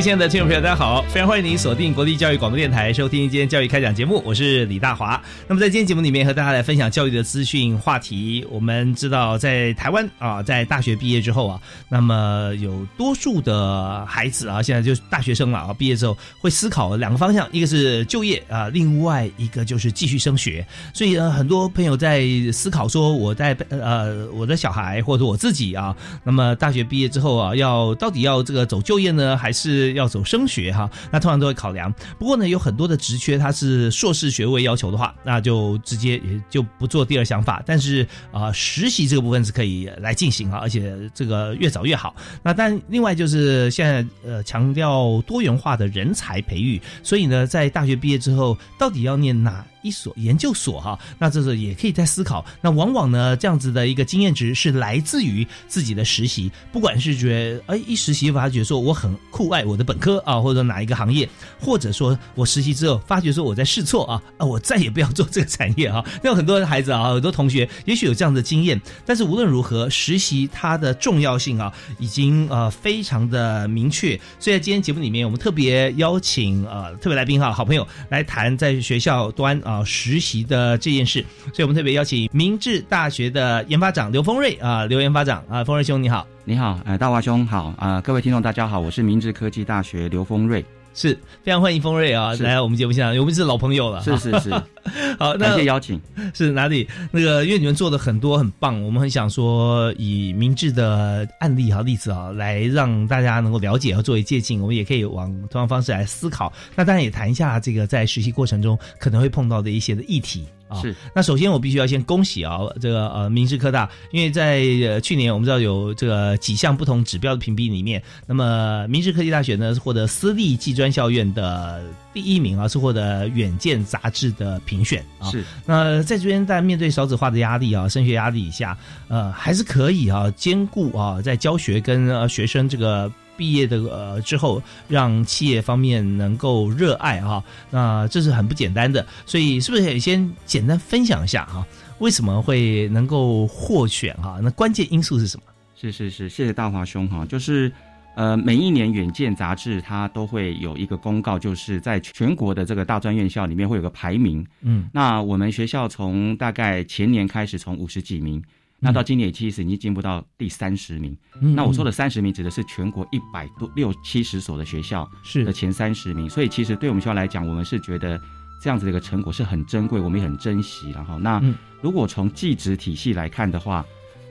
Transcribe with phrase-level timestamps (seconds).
[0.00, 1.02] 亲爱的听众朋友，大家好！
[1.08, 4.22] 非常欢迎您锁定国立教育广播电台，收听今天教育开讲节目。
[4.24, 5.20] 我是李大华。
[5.48, 8.46] 那么在今天节目里面，和大家来分享教育的资讯话题。
[8.48, 20.64] 我们知道，在台湾啊，在大学毕业之后啊，那么有多数的孩子啊，现在就是大学生了啊，毕业之后会思考两个方向，一个是就业啊，另外一个就是继续升学。
[20.94, 29.87] 所以呢，很多朋友在思考说，我在呃我的小孩或者我自己啊，那么大学毕业之后啊，要到底要这个走就业呢，还是？
[29.94, 31.92] 要走升学哈，那通常都会考量。
[32.18, 37.62] 不过呢，有很多的职缺，它是硕士学位要求的话，那就直接也就不做第二想法。
[37.66, 42.14] 但是啊，实习这个部分是可以来进行啊，而且这个越早越好。
[42.42, 49.64] 那但另外就是现在呃强调多元化的人才培育，所以呢，在大学毕业之后，到底要念哪？
[49.88, 52.44] 一所研究所哈，那这是也可以在思考。
[52.60, 61.26] 那往往呢，这样子的一个经验值是来自于自己的实习，不管是觉得哎一实习发觉说我很酷爱我的本科啊，或者哪一个行业，
[61.58, 66.04] 或者说我实习之后发觉说我在试错啊啊，我再也不要做这个产业啊。
[66.22, 74.18] 那有很多孩子啊，很多同学也许有这样的经验，但是无论如何，实习它的重要性啊，已经呃非常的明确。
[74.38, 79.58] 所以在今天节目里面，我们特别邀请呃特别来宾哈，好朋友来谈在学校端。
[79.64, 90.64] 啊，实习的这件事，所以我们特别邀请明治大学的研发长刘峰瑞啊，刘研发长啊，峰瑞兄你好，你好，呃，大华兄好啊，各位听众大家好，我是明治科技大学刘峰瑞。
[90.94, 94.02] 是非常欢迎丰瑞啊，来我们节目现场，我们是老朋友了。
[94.02, 94.50] 是是是，
[95.18, 96.00] 好，感谢邀请。
[96.34, 96.88] 是哪里？
[97.12, 106.52] 那个因为你们做的很多很棒，我们很想说以明智的案例和例子啊，来让大家能够了解和作为借鉴，我们也可以往同样方式来思考。
[106.74, 110.46] 那当然也谈一下这个在实习过程中可能会碰到的一些的议题。
[110.80, 125.30] 是，那首先我必须要先恭喜啊，这个呃明治科大，因为在呃去年我们知道有这个几项不同指标的评比里面，那么明治科技大学呢是获得私立技专校院的第一名啊，是获得远见杂志的评选啊。
[125.30, 128.76] 是，那在这边在面对少子化的压力啊，升学压力下，
[129.08, 133.10] 呃还是可以啊兼顾啊在教学跟学生这个。
[133.38, 139.06] 毕业的呃之后，让企业方面能够热爱哈，那这是很不简单的。
[139.24, 141.64] 所以是不是也先简单分享一下哈？
[142.00, 144.40] 为什么会能够获选哈？
[144.42, 145.44] 那关键因素是什么？
[145.80, 147.24] 是是是，谢谢大华兄哈。
[147.24, 147.72] 就是
[148.16, 154.44] 呃，每一年远见杂志它都会有一个公告，就是在全国的这个大专院校里面会有个排名。
[154.60, 158.42] 嗯，那我们学校从大概前年开始，从五十几名。
[158.80, 161.16] 那到今年其实已经进步到第三十名。
[161.40, 166.30] 那我说的三十名指的是全国一百多六七十所的学校是的前三十名。
[166.30, 168.20] 所以其实对我们学校来讲，我们是觉得
[168.62, 170.90] 这样子的一个成果是很珍贵，我们也很珍惜。
[170.92, 171.42] 然后，那
[171.80, 173.84] 如果从技职体系来看的话，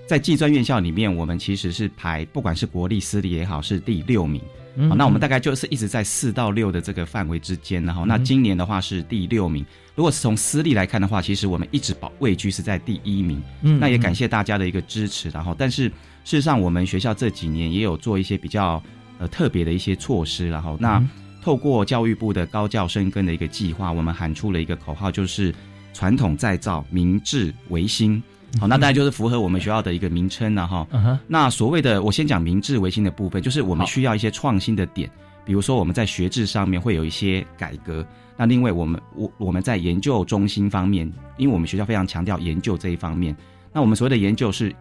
[0.08, 4.41] 在技专院校里面，我们其实是排不管是国立私立也好，是第六名。
[4.89, 9.65] 好，那我们大概就是一直在四到六的这个范围之间，然后那今年的话是第六名。
[9.95, 13.41] 如果是从私立来看的话，其实我们一直保位居是在第一名。
[13.63, 15.29] 嗯，那也感谢大家的一个支持。
[15.29, 15.93] 然后，但是事
[16.23, 18.81] 实上，我们学校这几年也有做一些比较
[19.17, 20.47] 呃特别的一些措施。
[20.47, 21.03] 然后，那
[21.41, 25.52] 透过教育部的高教生根的一个计划，我们喊出了一个口号，就是
[25.91, 28.22] 传统再造，明治维新。
[28.59, 30.87] 好，那当然就是符合我们学校的一个名称了哈。
[31.27, 35.09] 那所谓的，我先讲明治维新的部分，就是我们需要一些创新的点，
[35.45, 38.05] 比如说我们在学制上面会有一些改革。
[38.35, 43.35] 那另外，我们我我们在研究中心方面，因为我们学校非常强调研究这一方面。
[43.73, 44.73] 那我们所谓的研究是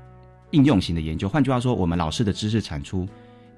[0.50, 3.08] 应用型的研究，换句话说，我们老师的知识产出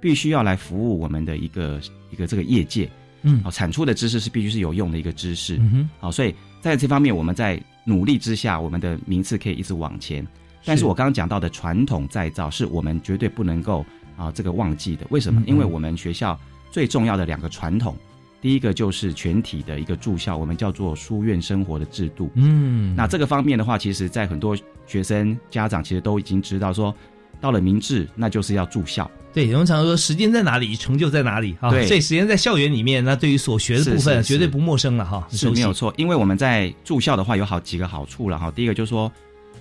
[0.01, 1.81] 必须要来服务我们的一个
[2.11, 2.89] 一个这个业界。
[3.23, 5.57] 嗯，好，产出的知识是必须是有用的一个知识。
[5.57, 10.27] 嗯哼，好，所以在这方面，我们在努力之下，我们的名次可以一直往前。
[10.65, 13.87] 但是我刚刚讲到的传统再造，是我们绝对不能够
[14.17, 15.07] 啊这个忘记的。
[15.09, 15.43] 为什么？
[15.47, 16.39] 因为我们学校
[16.71, 17.97] 最重要的两个传统，
[18.43, 22.31] 第一个就是全体的一个住校，我们叫做书院生活的制度。
[22.35, 24.55] 嗯，那这个方面的话，其实在很多
[24.87, 26.95] 学生家长其实都已经知道，说
[27.41, 29.11] 到了明治，那就是要住校。
[29.33, 31.71] 对，我们常说时间在哪里，成就在哪里啊。
[31.71, 38.51] 对所以时间在校园里面，那对于所学的部分绝对不陌生了哈，是没有错，因为我们在住校的话有好几个好处了哈。
[38.51, 39.13] 第一个就是说，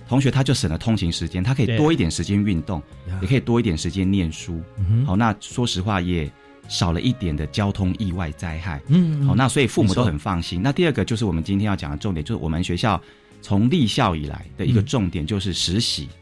[0.08, 2.82] 同学他就省了通勤时间，他可以多一点时间运动，
[3.20, 4.60] 也可以多一点时间念书。
[4.78, 6.28] 嗯好，那说实话也
[6.66, 8.80] 少了一点的交通意外灾害。
[8.88, 10.60] 嗯，好，那所以父母都很放心。
[10.60, 13.00] 那第二个就是我们今天要讲的重点，就是我们学校
[13.42, 16.08] 从立校以来的一个重点就是实习。
[16.10, 16.14] 嗯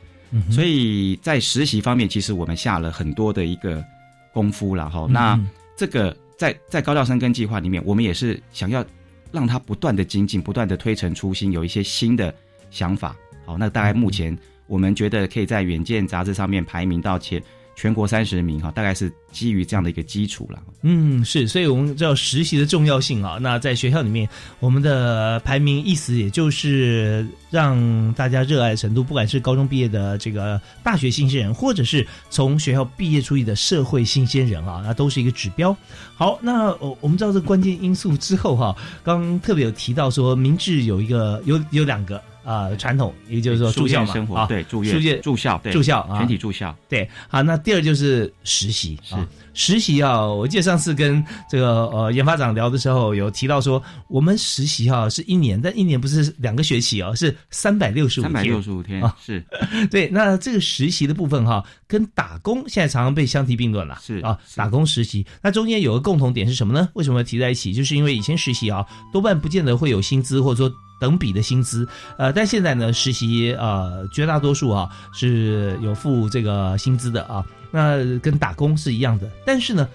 [0.47, 3.85] 哼所以在实习方面，其实我们下了很多的一个
[4.33, 5.07] 功夫了哈。
[5.09, 8.85] 嗯那嗯这个在在高调生根计划里面，我们也是想要
[9.31, 12.35] 让他不断的精进，不断的推陈出新，有一些新的
[12.71, 13.15] 想法。
[13.45, 14.37] 好，那大概目前
[14.67, 17.43] 我们觉得可以在《远见》杂志上面排名到前
[17.77, 20.59] 全国三十名哈，大概是基于这样的一个基础了。
[20.81, 23.37] 嗯，是，所以我们知道实习的重要性啊。
[23.39, 24.27] 那在学校里面，
[24.61, 35.77] 我们的排名意思也就是让大家热爱程度，不管是高中毕业的这个大学新鲜人，或者是从学校毕业出去的社会新鲜人啊，那都是一个指标。
[36.15, 38.75] 好，那我我们知道这关键因素之后哈、
[39.05, 46.75] 刚刚特别有提到说，明治有一个有有两个啊、传统，一个就是说住校嘛，生活啊对住院书院住校对住校啊全体住校。
[46.89, 58.63] 对，好，那第二就是实习是啊，实习啊，我记得上次跟这个呃研发长聊的时候有提到说，我们实习哈、是一年，但一年不是两个学期哦，是三百六十五天三百六天。
[58.63, 59.43] 十五天啊是
[59.91, 63.99] 对，那这个实习的部分哈、跟打工现在常常被相提并论了。
[64.05, 66.91] 是啊，打工实习，那中间有个共同点是什么呢？
[66.93, 67.73] 为什么要提在一起？
[67.73, 70.71] 就是因为以前实习啊，多半不见得会有薪资，或者说
[71.01, 71.89] 等比的薪资。
[72.19, 77.45] 呃，但现在呢，实习呃绝大多数啊是有付这个薪资的啊，
[77.77, 79.31] 那跟打工是一样的。
[79.45, 79.87] 但是呢，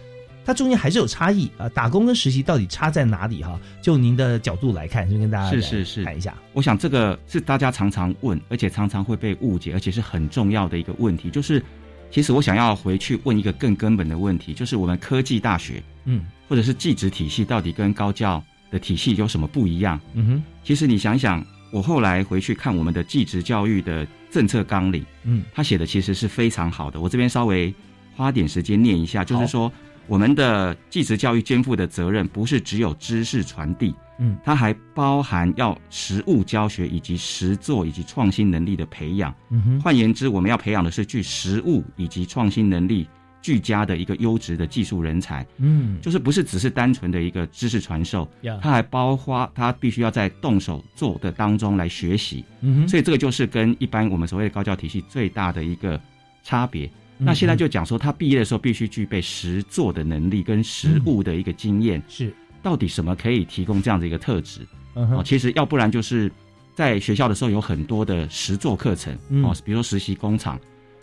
[0.46, 1.68] 它中间还是有差异啊。
[1.70, 6.36] 打工跟实习到底差在哪里哈、就您的角度来看，就跟大家来是是是谈一下。
[6.54, 11.30] 我想这个是大家常常问，而且常常会被误解，而且是很重要的一个问题。
[11.30, 11.64] 就是，
[12.12, 20.00] 其实我想要回去问一个更根本的问题，就是我们科技大学嗯或者是技职体系到底跟高教的体系有什么不一样？
[20.14, 27.00] 嗯哼其实你想想，我后来回去看我们的技职教育的政策纲领，嗯他写的其实是非常好的。
[27.00, 27.74] 我这边稍微
[28.16, 29.72] 花点时间念一下，就是说
[30.08, 39.34] 我们的技职教育肩负的责任不是只有知识传递，嗯它还包含要实务教学以及实作以及创新能力的培养。
[39.50, 43.08] 嗯哼换言之，我们要培养的是具实务以及创新能力
[43.42, 52.46] 俱佳的一个优质的技术人才，嗯，就是不是只是单纯的一个知识传授，呀它还包括他必须要在动手做的当中来学习。
[52.62, 56.00] 嗯哼，所以这个就是跟一般我们所谓的高教体系最大的一个
[56.44, 56.86] 差别。
[56.86, 56.92] 嗯
[57.24, 62.02] 那现在就讲说，他毕业的时候必须具备实做的能力跟实务的一个经验。
[62.08, 62.34] 是
[62.64, 64.62] 到底什么可以提供这样的一个特质？
[64.96, 66.32] 嗯哼，哦其实要不然就是
[66.74, 70.60] 在学校的时候有很多的实做课程嗯哦，比如说实习工厂。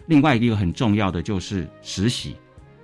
[0.08, 2.34] 另外一个很重要的就是实习，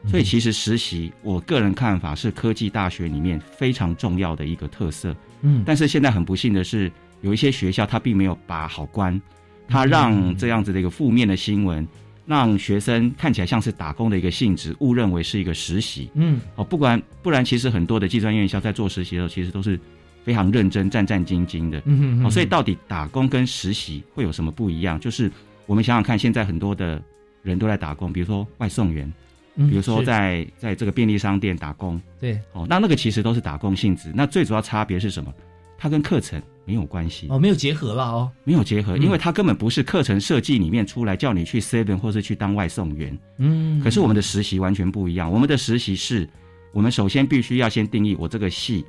[0.07, 5.17] 所以其实实习，我个人看法是科技大学里面非常重要的一个特色。
[5.41, 6.93] 嗯但是现在很不幸的是，
[7.23, 9.21] 有一些学校它并没有把好关，
[9.67, 11.87] 它让这样子的一个负面的新闻，
[12.27, 16.11] 让学生看起来像是打工的一个性质，误认为是一个实习。
[16.15, 19.81] 嗯哦，不管不然，其实很多的技专院校在做实习的时候，其实都是
[20.25, 21.81] 非常认真、战战兢兢的。
[21.87, 25.01] 嗯哼哦，所以到底打工跟实习会有什么不一样？
[25.01, 25.31] 就是
[25.67, 27.03] 我们想想看，现在很多的
[27.45, 29.13] 人都在打工，比如说外送员，
[29.55, 32.01] 嗯比如说在在这个便利商店打工。
[32.19, 34.11] 对哦，那那个其实都是打工性质。
[34.13, 35.33] 那最主要差别是什么？
[35.77, 43.17] 它跟课程没有关系，哦，没有结合了哦，没有结合，嗯因为它根本不是课程设计里面出来叫你去 seven 或是去当外送员。
[43.37, 46.27] 嗯，可是我们的实习完全不一样，我们的实习是，
[46.73, 48.85] 我们首先必须要先定义我这个系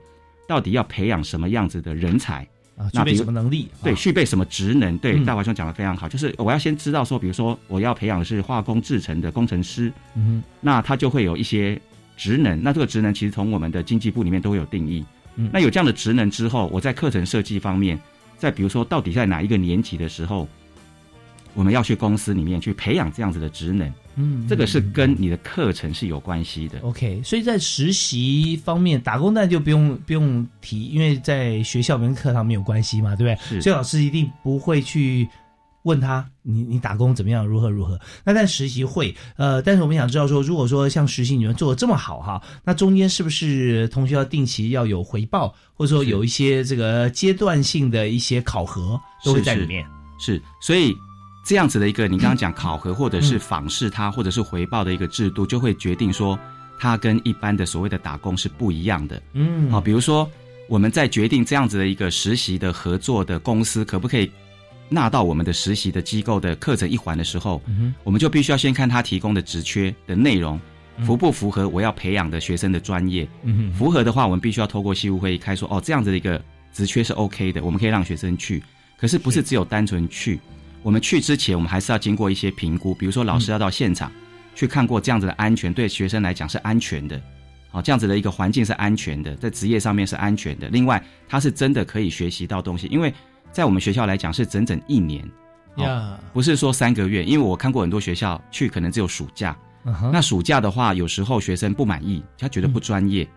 [0.47, 2.47] 到底要培养什么样子的人才，
[2.77, 3.69] 啊，具备什么能力？
[3.81, 4.97] 对，啊具备什么职能？
[4.97, 11.79] 对，嗯大华兄讲的非常好，就是我要先知道说，比如说我要培养的是化工制成的工程师，嗯那他就会有一些
[12.17, 12.61] 职能。
[12.61, 15.05] 那这个职能其实从我们的经济部里面都会有定义。
[15.35, 17.99] 嗯那有这样的职能之后，我在课程设计方面，
[18.37, 20.47] 在比如说到底在哪一个年级的时候，
[21.55, 26.77] 我们要去公司里面去培养这样子的职能，嗯，这个是嗯跟你的课程是有关系的。
[26.81, 33.61] OK，所以在实习方面，打工那就不用不用提，因为在学校跟课堂没有关系嘛，对不对？
[33.61, 35.27] 所以老师一定不会去
[35.83, 37.99] 问他你你打工怎么样，如何如何。
[38.25, 49.85] 那但实习会，呃，但是我们想知道说，如果说像实习你们做的这么好哈，那中间是不是同学要定期要有回报，或者说有一些这个阶段性的一些考核都会在里面？
[50.17, 50.95] 是，所以
[51.45, 56.37] 这样子的一个你刚刚讲考核或者是访视他或者是回报的一个制度，就会决定说
[56.79, 59.21] 他跟一般的所谓的打工是不一样的。
[59.33, 60.27] 嗯，好，比如说
[60.67, 64.29] 我们在决定这样子的一个实习的合作的公司可不可以
[64.89, 67.61] 纳到我们的实习的机构的课程一环的时候，
[68.03, 70.59] 我们就必须要先看他提供的职缺的内容
[71.05, 73.27] 符不符合我要培养的学生的专业。
[73.43, 78.63] 嗯符合的话，我们必须要透过系务会议开说，哦，这样子的一个职缺是 OK 的，我们可以让学生去。
[78.97, 79.43] 可是不是。
[79.43, 80.39] 只有单纯去，
[80.85, 84.11] 我们去之前，我们还是要经过一些评估，比如说老师要到现场、
[84.53, 87.19] 去看过这样子的安全，对学生来讲是安全的。
[87.71, 90.67] 好，这样子的一个环境是安全的，在职业上面是安全的。
[90.69, 93.11] 另外，他是真的可以学习到东西，因为
[93.51, 95.27] 在我们学校来讲是整整一年，
[95.77, 97.23] 呀，不是说三个月。
[97.23, 99.57] 因为我看过很多学校去，可能只有暑假。
[100.13, 103.27] 那暑假的话，有时候学生不满意，他觉得不专业，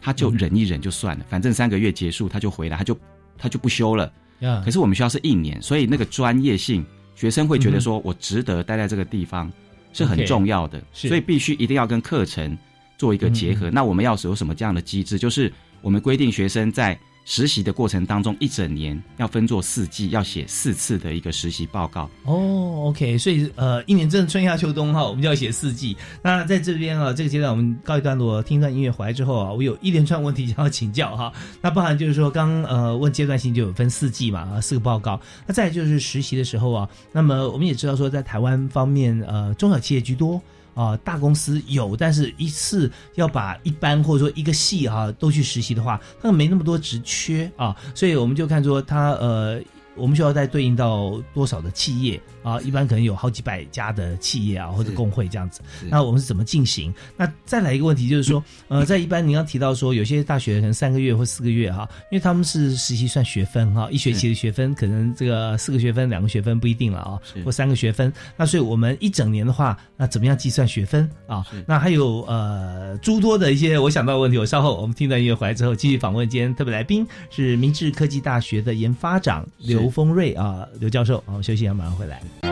[0.00, 2.98] 他就忍一忍就算了，反正三个月结束他就回来，他就
[3.38, 4.12] 他就不修了。
[4.40, 9.50] 呀可是我们学校是一年，所以那个专业性，学生会觉得说我值得待在这个地方
[9.92, 11.08] 是很重要的，是。
[11.08, 12.56] 所以必须一定要跟课程
[12.96, 13.70] 做一个结合。
[13.70, 15.18] 那我们要有什么这样的机制？
[15.18, 15.52] 就是
[15.82, 16.98] 我们规定学生在
[17.30, 22.08] 实习的过程当中，一整年要分作四季，要写四次的一个实习报告。
[22.24, 25.94] 哦，OK，所以呃，一年真的春夏秋冬哈，我们就要写四季。
[26.22, 31.30] 那在这边啊，这个阶段我们告一段落，听一段音乐回来之后啊，我有一连串问题想要请教哈。
[31.60, 35.20] 那包含就是说，刚呃问阶段性就有分四季嘛，啊四个报告。
[35.46, 40.40] 那再就是实习的时候啊，那么我们也知道说，在台湾方面，呃，中小企业居多。
[40.78, 49.60] 啊、大公司有，但是一次要把一班或者说一个系啊都去实习的话，他没那么多职缺啊，所以我们就看说他呃，
[49.98, 55.60] 我们需要再对应到多少的企业啊，一般可能有好几百家的企业啊或者工会这样子。
[55.90, 56.92] 那我们是怎么进行？
[57.16, 68.12] 那再来一个问题就是说， 呃，在一般你刚提到说，有些大学可能三个月或四个月哈，因为他们是实习算学分哈，一学期的学分可能这个四个学分、两个学分不一定了啊，或三个学分。
[68.36, 71.44] 那所以我们一整年的话，那怎么样计算学分啊？
[71.66, 81.16] 那还有呃诸多的一些我想到的问题，我稍后我们听段音乐回来之后，继续访问今天特别来宾是明治科技大学的研发长刘吴峰瑞啊，刘教授。
[81.20, 82.47] 啊，我们休息一下，马上回来。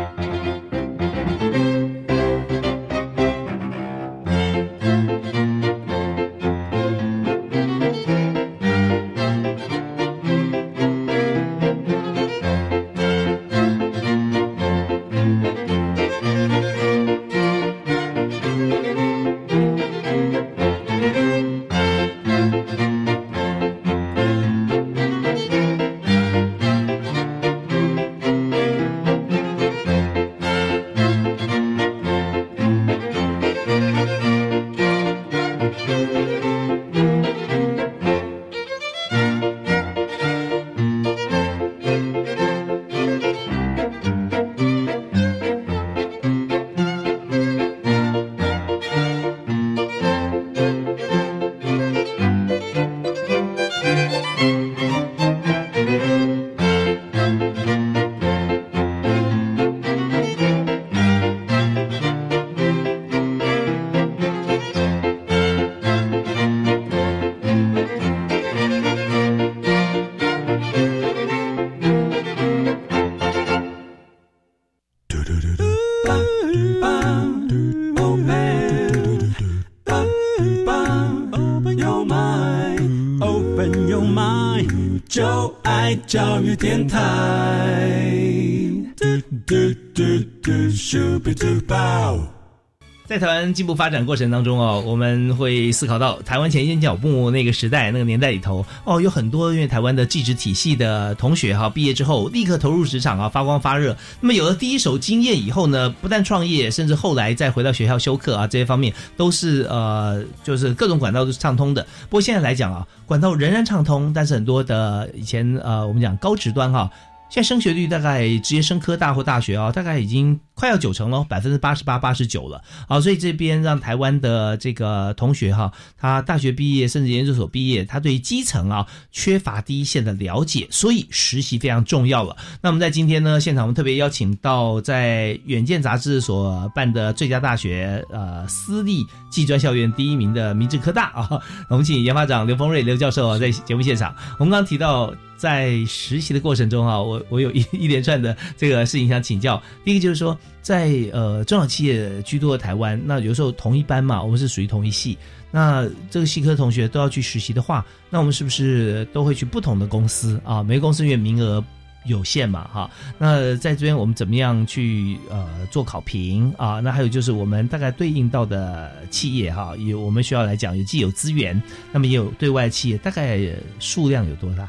[93.06, 103.96] 在台湾进步发展过程当中哦，我们会思考到台湾前进脚步那个时代、那个年代里头哦，有很多因为台湾的技职体系的同学哈，毕业之后立刻投入职场啊，发光发热。
[104.20, 111.82] 那么有了第一手经验以后呢，不但创业，甚至后来再回到学校修课啊，这些方面都是呃，就是各种管道都是畅通的。
[112.10, 116.90] 不过现在来讲啊，管道仍然畅通，但是很多的以前呃，我们讲高职端哈、
[117.28, 122.62] 现在升学率大概职业升科大或大学啊，大概已经快要九成了，百分之八十八、八十九了。
[122.88, 132.36] 好，所以这边让台湾的这个同学哈，他大学毕业甚至研究所毕业，他对基层啊缺乏第一线的了解，所以实习非常重要了。
[132.62, 144.14] 那我们在今天呢，现场我们特别邀请到在《远见》杂志所办的最佳大学呃私立技专校院第一名的明治科大啊，我们请研发长刘峰瑞刘教授啊在节目现场。
[144.38, 145.12] 我们刚刚提到。
[145.36, 149.62] 在实习的过程中啊，我我有一 一连串的这个事情想请教。
[149.84, 155.16] 第一个就是说，在呃中小企业居多的台湾，那有时候同一班嘛，我们是属于同一系，
[155.50, 160.62] 那这个系科同学都要去实习的话，那我们是不是都会去不同的公司啊？
[160.62, 161.62] 每个公司因为名额
[162.06, 162.90] 有限嘛，哈。
[163.18, 166.80] 那在这边我们怎么样去呃做考评啊？
[166.80, 171.60] 那还有就是我们大概对应到的企业哈，有我们学校来讲有既有资源，
[171.92, 173.38] 那么也有对外企业，大概
[173.78, 174.68] 数量有多大？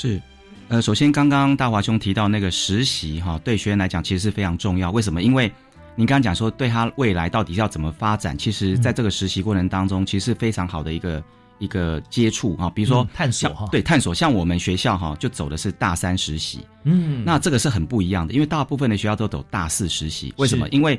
[0.00, 0.22] 是，
[0.68, 4.90] 呃，首先刚刚大华兄提到那个实习哈，对学员来讲其实是非常重要。
[4.90, 5.22] 为什么？
[5.22, 5.52] 因为
[5.94, 11.22] 您刚刚讲说对他未来到底要怎么发展，其实在这个实习过程当中，其实是非常好的一个。
[11.60, 20.66] 一个接触啊，比如说探索哈，对探索，像我们学校哈，就走的是大三实习，嗯，那这个是很不一样的，因为大部分的学校都走大四实习，为什么？
[20.70, 20.98] 因为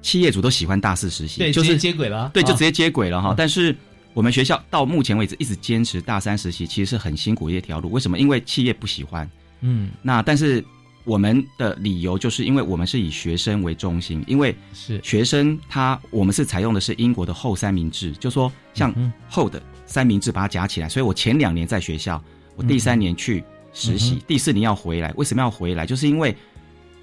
[0.00, 3.34] 企业主都喜欢大四实习，对，就是接轨了，对，就直接接轨了哈。
[3.36, 3.72] 但是
[4.14, 7.90] 我们学校到目前为止一直坚持大三实习，其实是很辛苦的一条路。
[7.90, 8.18] 为什么？
[8.18, 10.64] 因为企业不喜欢，嗯，那但是。
[11.04, 18.94] 我们的理由就是因为我们是以学生为中心，因为是学生他我们是采用的是英国的后三明治，就说像
[19.28, 22.22] 后的三明治把它夹起来，所以我前两年在学校，
[22.54, 23.42] 我第三年去
[23.72, 25.12] 实习，第四年要回来。
[25.16, 25.84] 为什么要回来？
[25.84, 26.32] 就是因为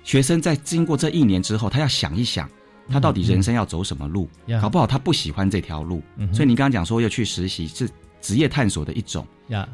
[0.06, 2.50] 学生在经过这一年之后，他要想一想，
[2.90, 4.30] 他到底人生要走什么路，
[4.62, 6.02] 搞不好他不喜欢这条路，
[6.34, 7.90] 所以你刚刚讲说要去实习是
[8.22, 9.26] 职业探索的一种，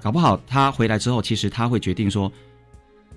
[0.02, 2.32] 搞不好他回来之后，其实他会决定说，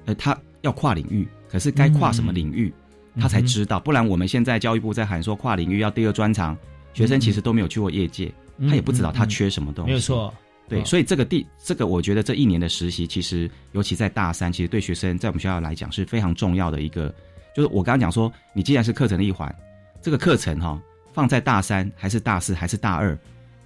[0.04, 0.38] 呃，他。
[0.62, 2.74] 要跨领域，可是该跨什么领域，
[3.20, 3.78] 他才知道。
[3.78, 6.58] 不然我们现在教育部在喊说跨领域要第二专长，
[6.92, 8.34] 学生其实都没有去过业界，
[8.68, 9.90] 他也不知道他缺什么东西。
[9.90, 10.34] 没有错，
[10.68, 17.14] 对，所以这个第这个，我觉得这一年的实习，其实尤其在大三，其实对学生在我们学校来讲是非常重要的一个。
[17.54, 19.54] 就是我刚刚讲说，你既然是课程的一环，
[20.02, 20.80] 这个课程哈
[21.12, 23.18] 放在大三还是大四还是大二，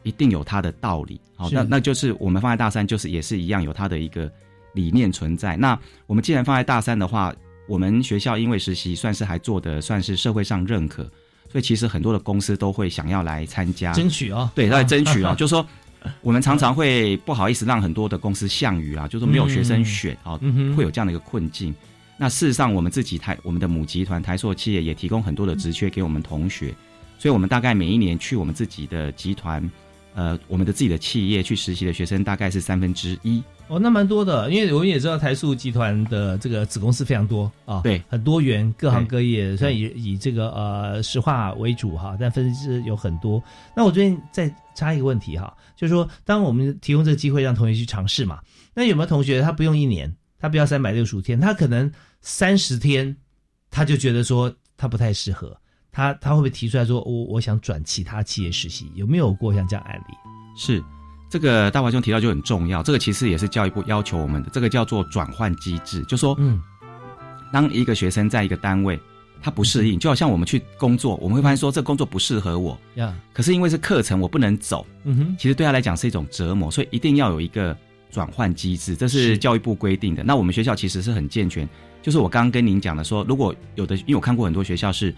[0.03, 1.21] 一定有它的道理。
[1.35, 4.31] 好，那那就是我们放在大三，就是也是一样有它的一个。
[4.75, 5.55] 理念存在。
[5.55, 7.31] 那我们既然放在大三的话，
[7.69, 11.03] 我们学校因为实习算是还做的算是社会上认可，
[11.51, 15.35] 所以其实很多的公司都会想要来参加， 争取啊，对，来争取啊。
[15.35, 15.63] 就说
[16.23, 20.41] 我们常常会不好意思让很多的公司项羽啊，就是没有学生选啊，
[20.75, 21.75] 会有这样的一个困境。
[22.23, 26.73] 那事实上，我们自己台我们的母集团台塑企业也提供很多的职缺给我们同学，
[27.19, 29.69] 所以我们大概每一年去我们自己的集团，
[30.15, 33.43] 呃，我们的自己的企业去实习的学生大概是三分之一。
[33.67, 43.43] 哦，那蛮多的，因为我们也知道台塑集团的这个子公司非常多啊，对，很多元，各行各业，虽然以以这个呃石化为主哈，但分支有很多。
[43.75, 48.39] 那我最近再插一个问题哈，就是说，当我们提供这个机会让同学去尝试嘛，
[48.75, 51.91] 那有没有同学他不用一年，他不要三百六十五天，他可能
[52.23, 53.15] 三十天
[53.71, 55.55] 他就觉得说他不太适合，
[55.91, 58.91] 他他会不会提出来说我我想转其他企业实习？
[58.95, 60.15] 有没有过像这样案例？
[60.57, 60.83] 是。
[61.29, 66.61] 这个大华兄提到就很重要，这个其实也是教育部要求我们的，这个叫做转换机制，就说，嗯，
[67.51, 69.01] 当一个学生在一个单位，
[69.41, 77.75] 他不适应，就好像我们去工作，我们会发现说这工作不适合我，呀，可是因为是课程，我不能走，嗯哼，其实对他来讲是一种折磨，所以一定要有一个
[78.13, 80.23] 转换机制，这是教育部规定的。
[80.23, 81.69] 那我们学校其实是很健全，
[82.03, 85.13] 就是我刚刚跟您讲的说，如果有的，因为我看过很多学校是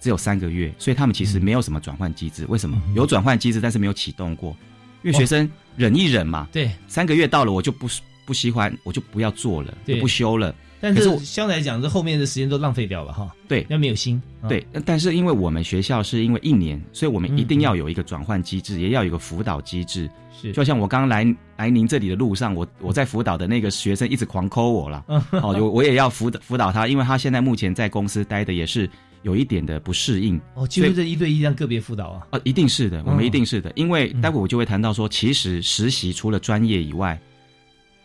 [0.00, 2.80] 只有三个月，所以他们其实没有什么转换机制，为什么？
[2.94, 4.56] 有转换机制，但是没有启动过。
[5.02, 7.86] 因为学生忍一忍嘛，对，三个月到了，我就不
[8.24, 10.54] 不喜欢，我就不要做了，就不修了。
[10.80, 13.34] 但是相对来讲，这后面的时间都浪费掉了哈。
[13.48, 14.20] 对，那没有心。
[14.48, 20.08] 对，但是因为我们学校是因为一年，所以我们一定要有一个转换机制，也要有一个辅导机制。
[20.40, 28.88] 是，就像我刚刚来来您这里的路上，我我在辅导的那个学生一直狂抠我了， 哦，我我也要辅导辅导他，因为他现在目前在公司待的也是。
[29.22, 32.26] 有一点的不适应哦，就是这一对一这样个别辅导啊？
[32.30, 37.20] 啊，一定是的，我们一定是的，因为待会我就会谈到说，其实实习除了专业以外，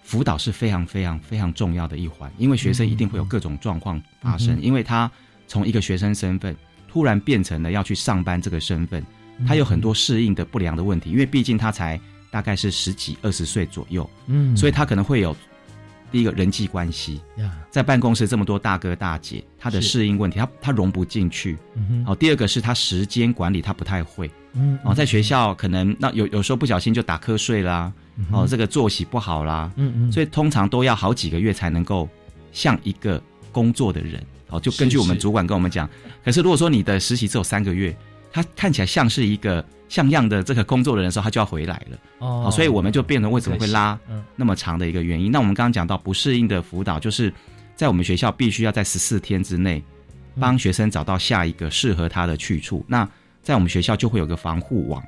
[0.04, 5.10] 辅导是非常非常非常重要的一环，因为学生一定会有各种状况发生，因为他
[5.48, 6.56] 从一个学生身份
[6.88, 9.04] 突然变成了要去上班这个身份，
[9.48, 15.36] 他有很多适应的不良的问题，因为毕竟他才大概是十几二十岁左右，嗯，所以他可能会有。
[16.12, 17.20] 第一个人际关系，
[17.72, 21.58] 在办公室这么多大哥大姐，他的适应问题，他他融不进去。
[22.06, 24.30] 哦，第二个是他时间管理他不太会。
[24.54, 27.92] 嗯，哦，在学校可能那有有时候不小心就打瞌睡啦，
[28.32, 29.72] 哦，这个作息不好啦。
[29.76, 32.08] 嗯嗯，所以通常都要好几个月才能够
[32.52, 33.22] 像一个
[33.52, 34.24] 工作的人。
[34.50, 35.90] 哦，就根据我们主管跟我们讲，
[36.24, 37.96] 可是如果说你的实习只有三个月，
[38.32, 39.64] 他看起来像是一个。
[39.90, 44.00] 像样的这个工作的人时候，他就要回来了哦，所以我们就变成为什么会拉
[44.36, 45.32] 那么长的一个原因。
[45.32, 47.32] 那我们刚刚讲到不适应的辅导，就是
[47.76, 49.84] 在我们学校必须要在十四天之内
[50.40, 52.84] 帮学生找到下一个适合他的去处。
[52.88, 53.08] 那
[53.44, 55.04] 在我们学校就会有个防护网，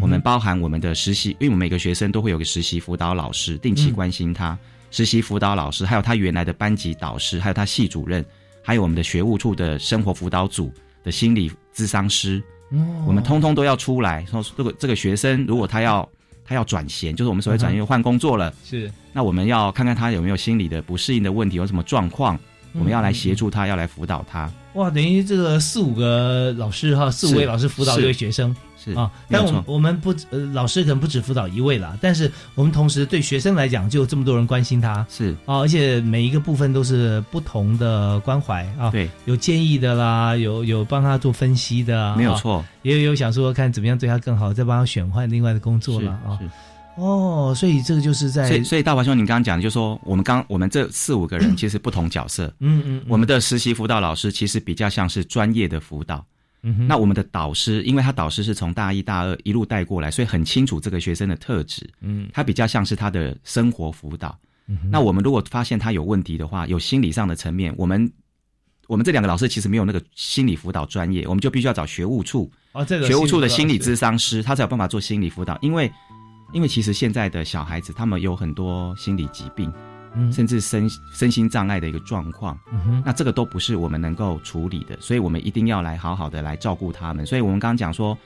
[0.00, 4.58] 我们包含我们的实习，因为我们每个学生都会有个实习辅导老师，定期关心他。
[4.90, 8.24] 实习辅导老师还有他原来的班级导师，还有他系主任，
[8.62, 12.42] 还有我们的学务处的生活辅导组的心理咨商师。
[13.06, 16.08] 我们通通都要出来说，这个这个学生如果他要
[16.44, 22.38] 他要转衔，就是我们所谓转业换工作了，是，那我们要看看他有没有心理的不适应的问题，有什么状况，
[22.74, 24.50] 我们要来协助他，要来辅导他。
[24.74, 28.54] 哇，等于这个四五个老师哈，四五位老师辅导一位学生。
[28.76, 35.30] 是啊，但我们我们不呃，老师可能不止辅导一位啦，但是我们同时对学生来讲，就有这么多人关心他，是。
[35.46, 46.38] 啊，而且每一个部分都是不同的关怀啊，对，有建议的啦，有有帮他做分析的，没有错，也有想说看怎么样对他更好，再帮他选换另外的工作了啊，
[46.96, 56.24] 哦，所以这个就是在，所以所以大华兄，你刚刚讲的就是说，我们刚我们这四五个人其实不同角色，嗯嗯，我们的实习辅导老师其实比较像是专业的辅导。
[56.66, 61.86] 嗯那我们的导师，因为他导师是从大一、大二一路带过来，所以很清楚这个学生的特质。
[62.00, 64.38] 嗯，他比较像是他的生活辅导。
[64.66, 68.10] 嗯那我们如果发现他有问题的话，有心理上的层面，我们
[68.86, 75.58] 我们这两个老师其实没有那个心理辅导专业，我们就必须要找学务处哦，这个学务处的心理咨商师，他才有办法做心理辅导。
[75.60, 75.92] 因为
[76.54, 79.70] 因为其实现在的小孩子，他们有很多心理疾病。
[80.30, 82.56] 甚至身身心障碍的一个状况，
[83.04, 87.26] 那这个都不是我们能够处理的，所以我们一定要来好好的来照顾他们。
[87.26, 88.16] 所以我们刚刚讲说，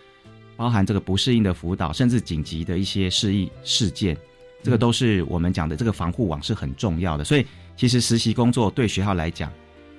[0.55, 4.15] 包含这个不适应的辅导，甚至紧急的一些事意事件，
[4.63, 7.25] 这个都是我们讲的这个防护网是很重要的。
[7.25, 9.51] 所以其实实习工作对学校来讲，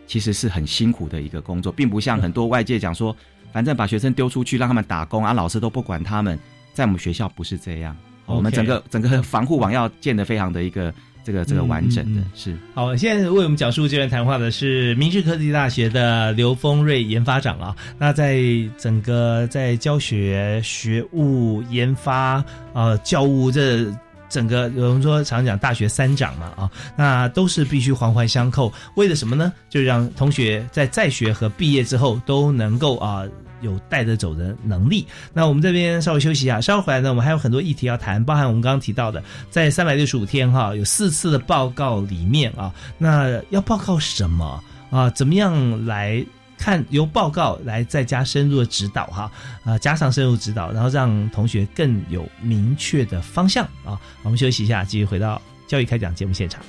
[0.06, 3.18] 其实是很辛苦的一个工作，并不像很多外界讲说，
[3.52, 6.38] 反正把学生丢出去让他们打工啊，老师都不管他们。
[6.72, 7.98] 在我们学校不是这样，
[8.30, 10.94] 我们整个整个防护网要建的非常的一个。
[11.22, 17.76] 这个这个完整的是好，现在为我们讲述这段谈话的是明治科技大学的刘峰瑞研发长啊。
[18.00, 18.42] 那在
[18.80, 23.86] 整个在教学、学务、研发、呃教务这
[24.28, 28.74] 整个，我们说常讲大学三长嘛啊，那都是必须环环相扣。
[28.96, 29.54] 为了什么呢？
[29.70, 33.24] 就让同学在在学和毕业之后都能够啊。
[33.62, 35.06] 有带得走的能力。
[35.34, 45.10] 那我们这边稍微休息一下，稍后回来呢，我们还有很多议题要谈，包含我们刚刚提到的，在三百六十五天哈，有四次的报告里面啊，那要报告什么啊？
[45.12, 46.26] 怎么样来
[46.58, 46.84] 看？
[46.90, 49.32] 由报告来再加深入的指导哈
[49.64, 54.00] 啊，加上深入指导，然后让同学更有明确的方向啊。
[54.24, 56.62] 我们休息一下，继续回到教育开讲节目现场。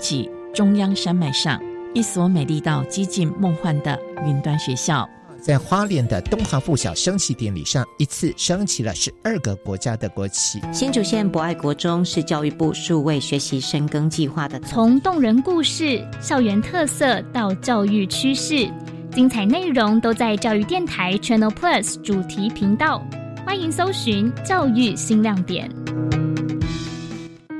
[0.00, 1.60] 脊中央山脉上，
[1.94, 5.08] 一所美丽到几近梦幻的云端学校。
[5.40, 10.60] 在花莲的东华附小升旗典礼上，一次升起了十二个国家的国旗。
[10.70, 18.70] 新竹县博爱国中是教育部数位学习深耕计划的，从动人故事、校园特色到教育趋势，
[19.14, 23.02] 精彩内容都在教育电台 Channel Plus 主题频道，
[23.46, 25.79] 欢迎搜寻教育新亮点。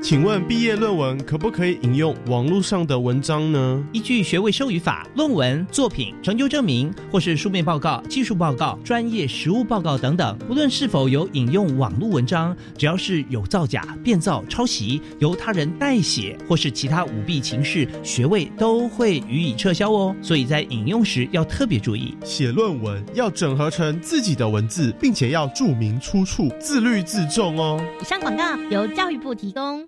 [0.01, 3.83] 请问毕业论文可不可以引用网络上的文章呢？
[3.93, 20.15] 依据学位授予法，论文、作品、成就证明或是书面报告、技术报告、专业实务报告等等，不论是否有引用网络文章，只要是有造假、变造、抄袭、由他人代写或是其他舞弊情事，学位都会予以撤销哦。
[20.19, 27.79] 所以在引用时要特别注意，写论文要整合成自己的文字，并且要注明出处，自律自重哦。
[28.01, 29.87] 以上广告由教育部提供。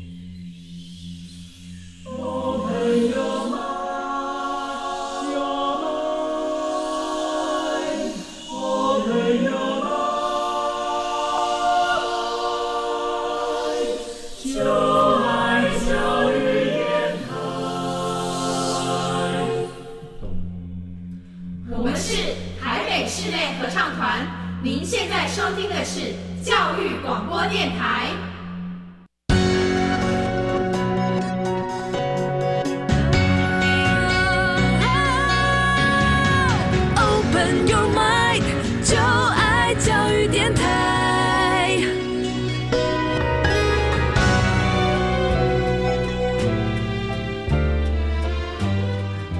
[25.61, 28.07] 听的是教育广播电台。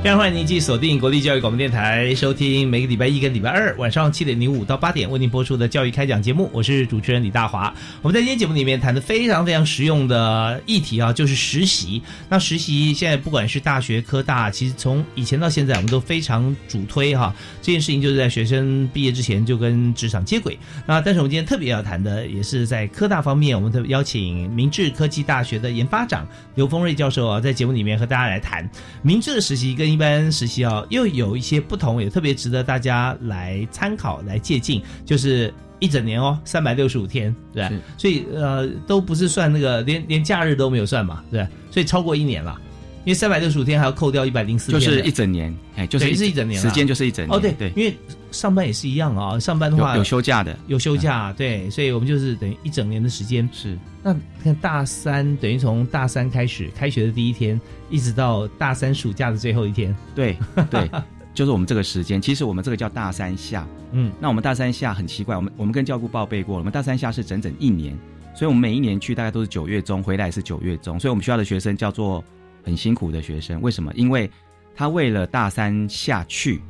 [0.03, 6.49] 非常欢迎您继续锁定国立教育广播电台，收听每个礼拜一跟礼拜二晚上七点零五到八点为您播出的教育开讲节目。
[6.51, 7.71] 我是主持人李大华。
[8.01, 12.01] 我们在今天节目里面谈的非常非常实用的议题啊，就是实习。
[12.27, 20.57] 那实习现在不管是大学、科大，其实从以前到现在，我们都非常主推哈这件事情，就是在学生毕业之前就跟职场接轨。
[20.87, 28.67] 那但是我们今天特别要谈的，也是在科大方面，我们特别邀请明治科技大学的研发长刘峰瑞教授啊，在节目里面和大家来谈
[29.03, 34.81] 明治的实习跟一般实习哦，又有一些不同，也特别值得大家来参考、来借鉴。
[35.05, 37.71] 就是一整年哦，三百六十五天，对吧？
[37.97, 41.49] 所以呃，都不是算那个，连连假日都没有算嘛，对吧？
[41.69, 42.59] 所以超过一年了，
[43.03, 47.35] 因为三百六十五天还要扣掉一百零四天，就是一整年，哎，就是等于是一整年，时间就是一整年。
[47.35, 47.95] 哦，对对，因为
[48.31, 53.49] 上班也是一样啊，上班的话有有休假的，有休假，对，所以我们就是等于一整年的时间。
[53.51, 57.59] 是，那看大三等于从大三开始开学的第一天，
[57.89, 59.95] 一直到大三暑假的最后一天。
[60.13, 60.37] 对
[60.69, 60.89] 对，
[61.33, 62.21] 就是我们这个时间。
[62.21, 67.97] 其实我们这个叫大三下，嗯，那我们大三下很奇怪，我们我们跟教务报备过，我们大三下是整整一年，
[68.35, 72.23] 所以我们每一年去大概都是九月中，回来是九月中，所以我们学校的学生叫做
[72.63, 73.61] 很辛苦的学生。
[73.61, 73.91] 为什么？
[73.95, 74.29] 因为
[74.75, 76.61] 他为了大三下去，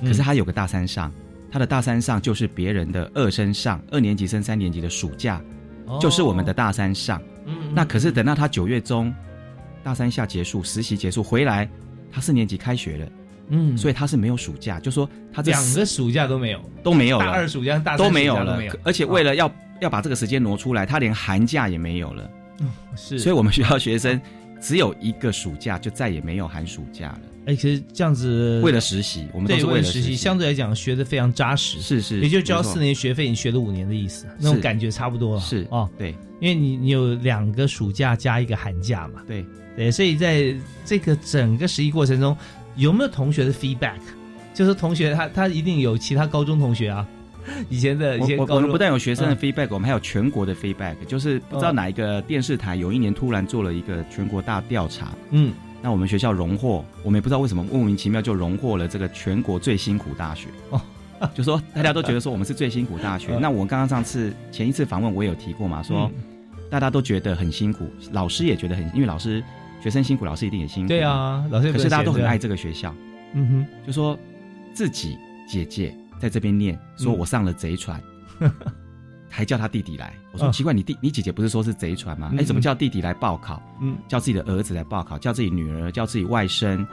[0.00, 1.12] 可是他有个大三上，
[1.50, 5.42] 他的大三上就是别人的二升上，二年级升三年级的暑假，
[6.00, 7.20] 就是我们的大三上。
[7.46, 9.14] 嗯，那可是等到他九月中，
[9.82, 11.68] 大三下结束，实习结束回来，
[12.12, 13.08] 他四年级开学了。
[13.50, 22.30] 嗯，所以他是没有暑假，就说他这两个暑假都没有，都没有了，大二暑假、大都没有了，而且为了要、要把这个时间挪出来，他连寒假也没有了。
[22.60, 24.20] 嗯，是，所以我们学校学生
[24.60, 27.20] 只有一个暑假，就再也没有寒暑假了。
[27.46, 35.40] 哎，其实这样子为了实习，我们都是为了实习，相对来讲学的非常扎实，是是，也就交四年学费，你学了五年的意思，那种感觉差不多了。
[35.40, 39.44] 是哦，对，因为你你有两个暑假加一个寒假嘛，对。
[39.76, 40.52] 对，所以在
[40.84, 42.36] 这个整个实习过程中，
[42.74, 44.00] 有没有同学的 feedback？
[44.52, 47.06] 就是同学他他一定有其他高中同学啊，
[47.68, 49.36] 以前的以前我我们不但有学生的嗯。
[49.36, 60.48] feedback，、我们还有全国的 feedback，就是不知道哪一个电视台有一年突然做了一个全国大调查，嗯，那我们学校荣获，我们也不知道为什么莫名其妙就荣获了这个全国最辛苦大学。
[60.70, 60.80] 哦，
[61.34, 63.34] 就说大家都觉得说我们是最辛苦大学。
[63.34, 63.40] 嗯。
[63.40, 66.10] 那我刚刚上次前一次访问我也有提过嘛，说
[66.70, 69.42] 大家都觉得很辛苦，老师也觉得很，因为老师
[69.80, 70.88] 学生辛苦，老师一定也辛苦。
[70.88, 72.94] 对啊，老师可是大家都很爱这个学校，
[73.32, 74.18] 嗯哼，就说
[74.74, 75.16] 自己
[75.48, 78.02] 姐姐在这边念，说我上了贼船。
[79.30, 80.14] 还叫他弟弟来。
[80.32, 82.30] 我说嗯奇怪，你弟你姐姐不是说是贼船吗？
[82.32, 83.62] 嗯哎，怎么叫弟弟来报考？
[83.80, 86.84] 嗯叫自己的儿子来报考，叫自己女儿，叫自己外甥，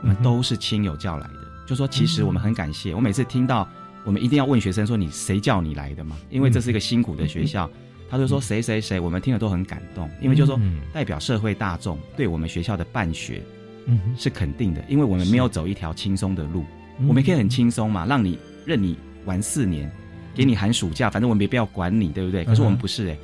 [0.00, 1.66] 我们都是亲友叫来的。
[1.66, 3.68] 就说其实我们很感谢，我每次听到
[4.04, 6.16] 我们一定要问学生说你谁叫你来的嘛？
[6.30, 7.70] 因为这是一个辛苦的学校。
[8.10, 13.42] 他就说谁谁谁，我们听了都很感动，因为就说嗯代表社会大众对我们学校的办学
[13.86, 16.64] 嗯是肯定的，因为我们没有走一条轻松的路，
[16.98, 19.90] 嗯我们可以很轻松嘛，让你任你玩四年，
[20.34, 22.44] 给你寒暑假，反正我们也不要管你，对不对？
[22.44, 23.16] 可是我们不是哎、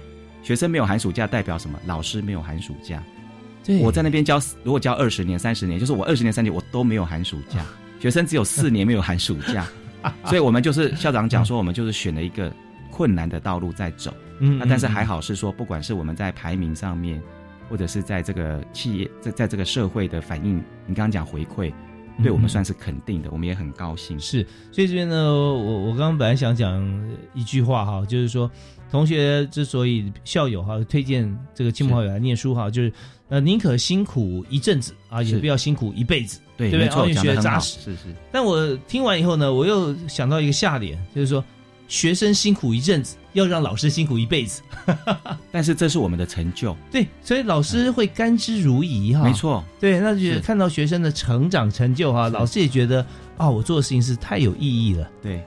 [0.42, 1.78] 学生没有寒暑假代表什么？
[1.86, 3.02] 老师没有寒暑假。
[3.64, 7.64] 对我在那边教，如果教二十年、三十年，就是我二十年、三十年我都没有寒暑假，
[8.00, 9.66] 学生只有四年没有寒暑假，
[10.24, 12.50] 所以我们就是校长讲说，我们就是选了一个
[12.90, 14.12] 困难的道路在走。
[14.40, 17.20] 嗯那但是还好是说，不管是我们在排名上面，
[17.68, 21.72] 或者是在这个企业在在这个社会的反应，你刚刚讲回馈，
[22.22, 24.18] 对我们算是肯定的，我们也很高兴。
[24.18, 26.82] 是，所以这边呢，我我刚刚本来想讲
[27.34, 28.50] 一句话哈，就是说，
[28.90, 32.92] 同学之所以校友哈推荐这个亲朋好友来念书哈，就是
[33.28, 36.86] 呃宁可辛苦一阵子啊，也不要辛苦一辈子，对，对不对？
[36.86, 37.80] 没错，因为讲得很好，学得扎实。
[37.80, 38.14] 是是。
[38.32, 41.44] 但我听完以后呢，我又想到一个下联，就是说，
[41.86, 44.62] 学生辛苦一阵子，要让老师辛苦一辈子。
[45.52, 49.24] 但是这是我们的成就，对，所以老师会甘之如饴哈。
[49.24, 53.04] 没错，对，那就是看到学生的成长成就哈，老师也觉得
[53.36, 55.10] 啊，我做的事情是太有意义了。
[55.22, 55.42] 对，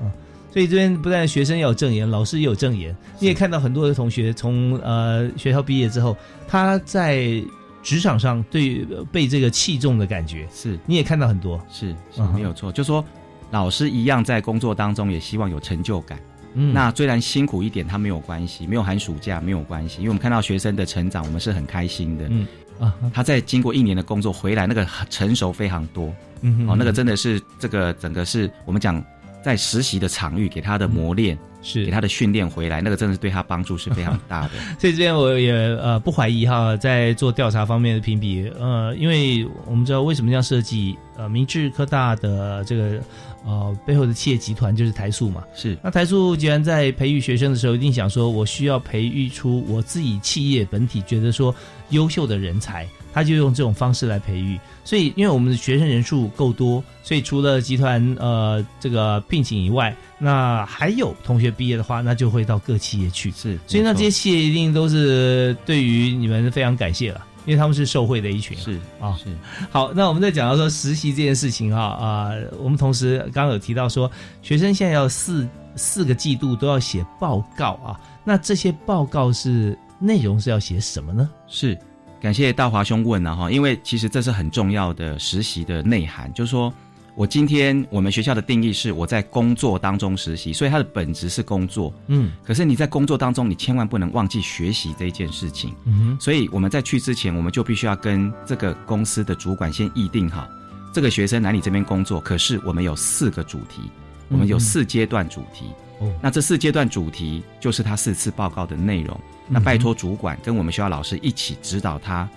[0.52, 2.96] 所以这边不但学生要有证言，老师也有证言。
[3.20, 6.16] 你也看到很多的同学从呃学校毕业之后，
[6.48, 7.42] 他在
[7.82, 11.60] 职场上对呃被这个器重的感觉，是你也看到很多。
[11.70, 13.04] 是是嗯没有错，就说
[13.50, 16.20] 老师一样在工作当中也希望有成就感。
[16.54, 22.26] 嗯那虽然辛苦一点，他没有关系，没有寒暑假没有关系，因为我们看到学生的成长，我们是很开心的。
[22.30, 22.48] 嗯
[22.80, 26.12] 啊，他在经过一年的工作回来，那个成熟非常多。
[26.42, 29.04] 嗯哼哦，那个真的是这个整个是我们讲
[29.44, 34.54] 在实习的场域给他的磨练，是给他的训练回来，那个真的是对他帮助是非常大的。
[34.80, 43.00] 所以这边我也呃不怀疑哈，在做调查方面的评比，呃，因为我们知道为什么这样设计，呃，明治科大的这个
[43.44, 51.54] 呃背后的企业集团就是台塑嘛，是那台塑既然在培育学生的时候，一定想说我需要培育出我自己企业本体觉得说
[51.90, 54.60] 优秀的人才，他就用这种方式来培育。
[54.84, 63.30] 所以，因为我们的学生人数够多，所以除了集团呃这个聘请以外，那还有同学毕业的话，那就会到各企业去。
[63.32, 68.58] 是，所以那这些企业一定都是对于你们非常感谢了，因为他们是受贿的一群。
[68.58, 69.26] 是啊，是
[69.70, 74.10] 好，那我们在讲到说实习这件事情哈啊、我们同时刚刚有提到说，
[74.42, 81.30] 学生现在要四四个季度都要写报告啊，那这些报告是内容是要写什么呢？
[81.48, 81.78] 是，
[82.20, 86.72] 感谢大华兄问了哈，因为其实这是很重要的实习的内涵，就是说
[87.14, 91.94] 我今天我们学校的定义是我在工作当中实习，所以它的本质是工作。
[92.08, 95.76] 嗯可是你在工作当中，你千万不能忘记学习这一件事情。
[95.86, 100.48] 嗯哼所以我们在去之前，我们就必须要跟这个公司的主管先议定好，
[100.94, 103.82] 这个学生来你这边工作，可是我们有四个主题，
[104.30, 105.66] 我们有嗯四阶段主题。
[106.00, 109.20] 哦那这四阶段主题就是他四次报告的内容。
[109.48, 112.28] 那拜托主管跟我们学校老师一起指导他，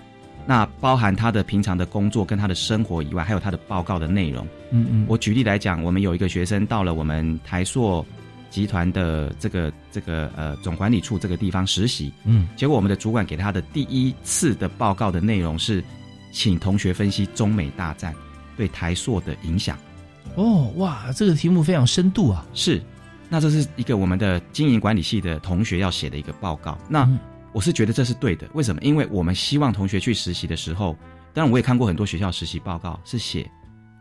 [0.45, 4.47] 那包含他的平常的工作跟他的生活以外，还有他的报告的内容。
[4.71, 8.05] 嗯嗯，我举例来讲，我们有一个学生到了我们台硕
[8.51, 15.83] 集团的这个这个呃总管理处这个地方实习，嗯，结果我们的主管给他的第一次的报告的内容是，
[16.31, 18.13] 请同学分析中美大战
[18.55, 19.77] 对台硕的影响。
[20.35, 22.45] 哦哇，这个题目非常深度啊。
[22.53, 22.81] 是，
[23.29, 26.77] 那这是一个我们的经营管理系的同学要写的一个报告。
[26.87, 27.17] 那嗯
[27.55, 28.81] 我是觉得这是对的，为什么？
[28.81, 30.93] 因为我们希望同学去实习的时候，
[31.33, 33.49] 当然我也看过很多学校实习报告是写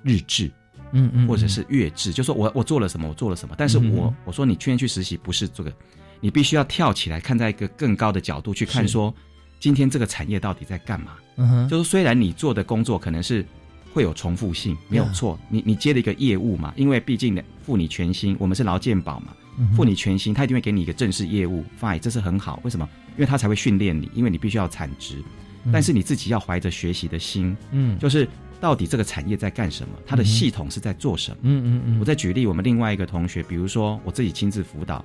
[0.02, 0.50] 日志，
[0.90, 3.54] 嗯嗯，或者是月志，就说我我做了什么，我做了什么。
[3.56, 5.72] 但是我、嗯我说你去去实习不是这个，
[6.18, 9.14] 你必须要跳起来看在一个更高的角度去看是说，
[9.60, 11.12] 今天这个产业到底在干嘛？
[11.36, 13.46] 嗯哼，就是虽然你做的工作可能是
[13.92, 19.28] 会有重复性，没有错，你你接了一个业务嘛，因为毕竟付你全薪，我们是劳健保嘛，
[19.60, 22.58] 嗯付你全薪，他一定会给你一个正式业务，fine，这是很好。
[22.64, 22.88] 为什么？
[23.16, 25.22] 因为他才会训练你，因为你必须要产值，
[25.64, 25.72] 嗯。
[25.72, 27.98] 但是你自己要怀着学习的心，嗯。
[27.98, 28.28] 就是
[28.60, 31.36] 到底这个产业在干什么，它的系统是在做什么。
[31.42, 35.04] 嗯嗯嗯，我再举例，我们另外一个同学，比如说我自己亲自辅导，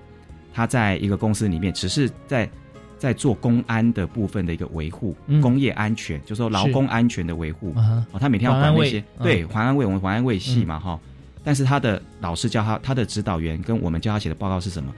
[0.54, 2.50] 他在一个公司里面，只是在
[2.98, 5.42] 在做公安的部分的一个维护，嗯。
[5.42, 7.74] 工业安全，就是说劳工安全的维护。
[7.76, 9.24] 哦，他每天要管那些，嗯。
[9.24, 11.00] 对，环安卫，我们环安卫系嘛，哈、
[11.44, 14.94] 但是他的老师教他，他的指导员跟我们教他写的报告是什么？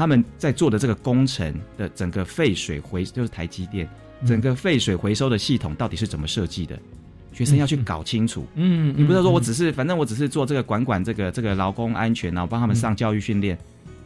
[0.00, 3.86] 他们在做的这个工程的整个废水回，就是台积电
[4.22, 6.74] 嗯整个废水回收的系统到底是怎么设计的？
[7.34, 8.46] 学生要去搞清楚。
[8.54, 13.58] 嗯，你不是说我嗯只是，反正我只是做这个管管这个这个劳工安全啊，我帮他们上教育训练，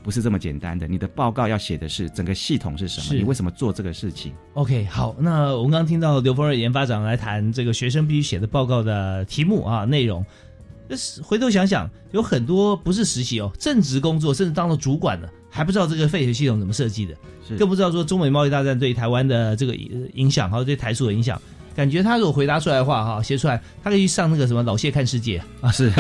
[0.03, 0.89] 不是这么简单的。
[0.89, 10.27] 你的报告要写的是整个系统是什么，你为什么做这个事情？OK，好，那我们刚刚听到刘峰瑞研发长来谈这个学生必须写的报告的题目啊内容。
[10.91, 17.15] 是回头想想，有很多不是实习哦，正职工作，甚至当了主管了，还不知道这个废水系统怎么设计的，
[17.57, 19.73] 更不知道说中美贸易大战对台湾的这个
[20.15, 21.41] 影响，还有对台塑的影响。
[21.77, 25.93] 感觉他如果回答出来的话，哈，写出来，他可以去上那个什么老谢看世界啊，是，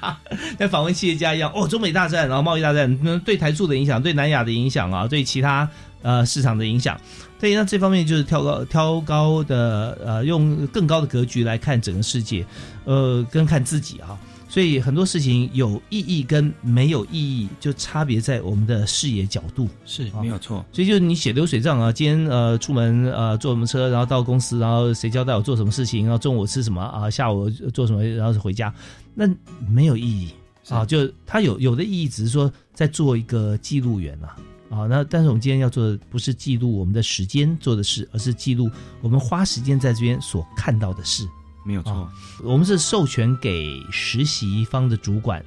[0.58, 5.68] 像访问企业家一样，哦，中美大战，然后贸易大战，那对台塑的影响，对南亚的影响啊，对其他
[6.02, 6.98] 呃市场的影响，
[7.38, 12.44] 对，那这方面就是挑高挑高的呃，用更高的格局来看整个世界，
[12.84, 14.18] 呃，跟看自己啊。
[14.58, 20.66] 所以很多事情有意义跟没有意义，就差别在我们的视野角度，是没有错。
[20.72, 28.74] 所以就是你写流水账啊，今天呃出门呃坐什么车，然后到公司，然后谁交代我做什么事情，然后中午吃什么啊，下午做什么，然后回家，
[29.14, 29.30] 那
[29.70, 30.32] 没有意义
[30.70, 30.84] 啊。
[30.84, 34.34] 就它有有的意义，只是说在做一个记录员啊
[34.70, 34.86] 啊。
[34.88, 38.68] 那但是我们今天要做的不是记录我们的时间做的事，而是记录
[39.02, 41.28] 我们花时间在这边所看到的事。
[41.68, 42.10] 没有错，
[42.42, 45.44] 我们是授权给实习方的主管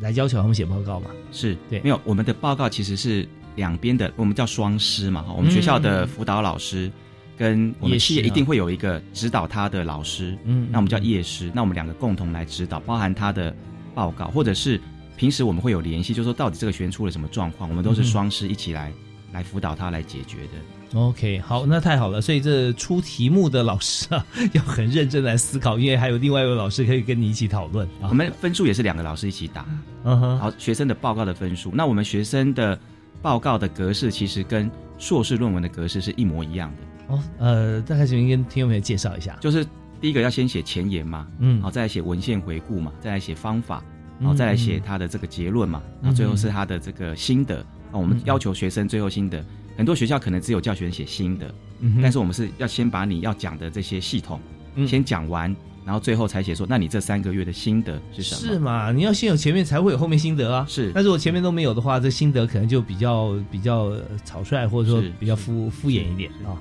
[0.00, 1.10] 来要求他们写报告嘛？
[1.30, 5.26] 是对，没有我们的报告其实是两边的，我们叫双师嘛。
[5.36, 6.90] 我们学校的辅导老师
[7.36, 13.54] 跟我们企业一定会有一个指导他的老师，嗯，那我们叫业师，那我们两个共同来指导，包含他的
[13.94, 14.80] 报告，或者是
[15.18, 18.90] 平时我们会有联系，就说到底这个学员出了什么状况，我们都是双师一起来
[19.32, 20.77] 来辅导他来解决的。
[20.94, 22.20] OK，好，那太好了。
[22.20, 27.86] 所以这出题目的老师啊，要很认真来思考，因为还有另外一位老师可以跟你一起讨论。
[28.00, 29.66] 我们分数也是两个老师一起打，
[30.04, 30.38] 嗯哼。
[30.38, 32.78] 好，学生的报告的分数，那我们学生的
[33.20, 37.14] 报告的格式其实跟硕士论文的格式是一模一样的。
[37.14, 39.66] 哦，呃，大概请跟听众朋友介绍一下，就是
[40.00, 43.84] 第一个要先写前言嘛，嗯，好，再来写文献回顾嘛，再来写方法，
[44.18, 47.62] 然后再来写他的这个结论嘛，然后最后是他的这个心得。
[47.92, 49.44] 那我们要求学生最后心得。
[49.78, 51.54] 很多学校可能只有教学员写新的，
[52.02, 54.40] 但是我们是要先把你要讲的这些系统
[54.84, 55.54] 先讲完，
[55.84, 58.40] 然后最后才写说，那你这三个月的心得是什么？
[58.40, 58.90] 是嘛？
[58.90, 60.66] 你要先有前面，才会有后面心得啊。
[60.68, 63.92] 是，但是我前面都没有的话，这心得可能就比较比较
[64.24, 66.58] 草率，或者说比较敷敷衍一点啊。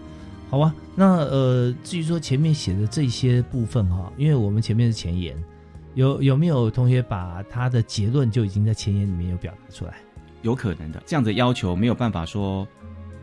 [0.52, 5.36] 好吧，那呃，至于说前面写的这些部分哈，因为我们前面是前言，
[5.96, 9.96] 有有没有同学把他的结论就已经在前言里面有表达出来？
[10.44, 12.66] 有可能的，这样的要求没有办法说。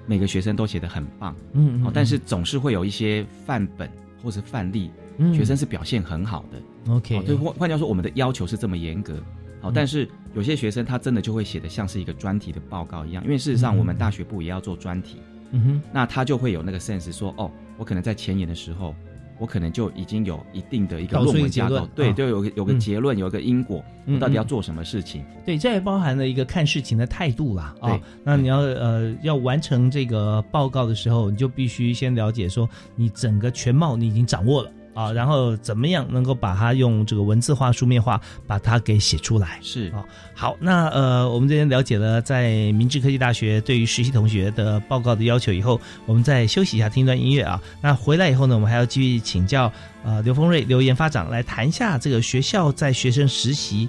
[0.06, 3.90] 每个学生都写的很棒，嗯，嗯，但是总是会有一些范本
[4.22, 4.90] 或是范例，
[5.32, 9.22] 学生是表现很好的，OK，就换换句话说，我们的要求是这么严格，
[9.60, 15.18] 好，但是有些学生他真的就会写的像是一个专题的报告一样，因为事实上我们大学部也要做专题，
[15.52, 18.94] 嗯哼，那他就会有那个 sense 说，哦，我可能在前言的时候。
[19.38, 25.24] 我可能就已经有一定的一个论文架构，对，就有个有个结论，有一个因果，我到底要做什么事情？
[25.44, 27.74] 对，这也包含了一个看事情的态度啦。
[27.80, 34.70] 啊，那你要呃要完成这个报告的时候，你就必须先了解说，你整个全貌你已经掌握了。
[34.94, 39.58] 啊，然后怎么样能够把它用这个文字化、书面化把它给写出来？
[39.60, 47.60] 是啊，好，那呃，我们这边了解了在明治科技大学对于实习同学的报告的要求以后，我们再休息一下，听一段音乐啊。
[47.82, 49.70] 那回来以后呢，我们还要继续请教
[50.04, 53.88] 呃刘峰瑞刘研发长来谈一下这个学校在学生实习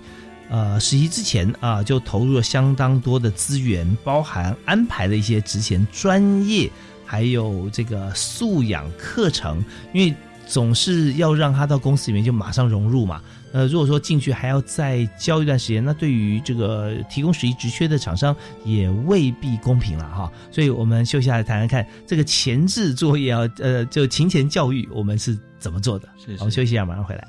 [0.50, 6.68] 呃实习之前啊，就投入了相当多的资源，包含安排的一些职前专业，
[7.06, 10.16] 还有这个素养课程，因为。
[10.48, 13.22] 总是要让他到公司里面就马上融入嘛。
[13.52, 18.36] 呃，如果说进去还要再教一段时间，那对于这个提供实习职缺的厂商
[18.66, 20.30] 也未必公平了哈。
[20.52, 26.10] 所以我们休息下来谈谈看，这个前置作业啊，呃，就勤前教育我们是怎么做的？
[26.18, 27.26] 是，我们休息一下，马上回来。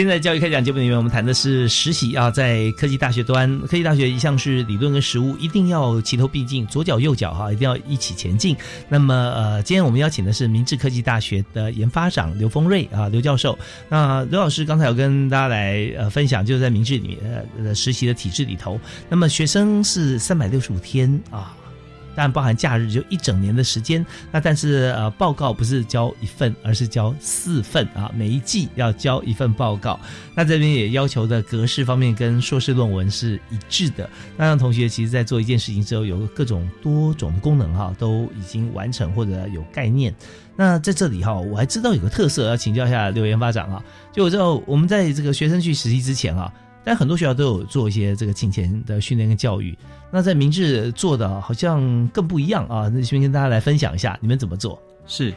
[0.00, 8.56] 今天在教育开讲节目里面，我们谈的是实习啊，在科技大学端，科技大学一向是理论跟实务一定要齐头并进，左脚右脚哈，一定要一起前进。
[8.88, 13.58] 那么呃，今天我们邀请的是明治科技大学的研发长刘峰瑞啊，刘教授。
[13.90, 18.80] 那刘老师刚才有跟大家来呃分享，就是在明治里面呃实习的体制里头，
[19.10, 21.54] 那么学生是三百六十五天啊。
[22.22, 29.98] 但包含假日就一整年的时间，那但是呃报告不是交一份，而是交四份啊，每一季要交一份报告。
[30.34, 34.06] 那这边也要求的格式方面跟硕士论文是一致的。
[34.36, 40.14] 那让同学其实在做一件事情之后，有各种多种的功能哈，都已经完成或者有概念。
[40.56, 46.52] 那在这里哈，我还知道有个特色要请教一下刘研发长啊，就我知道我们在这个学生去实习之前啊。
[46.84, 49.76] 但很多学校都有做一些这个金钱的训练跟教育。
[50.10, 52.90] 那在明治做的好像更不一样啊！
[52.92, 54.80] 那这边跟大家来分享一下，你们怎么做？
[55.06, 55.32] 是，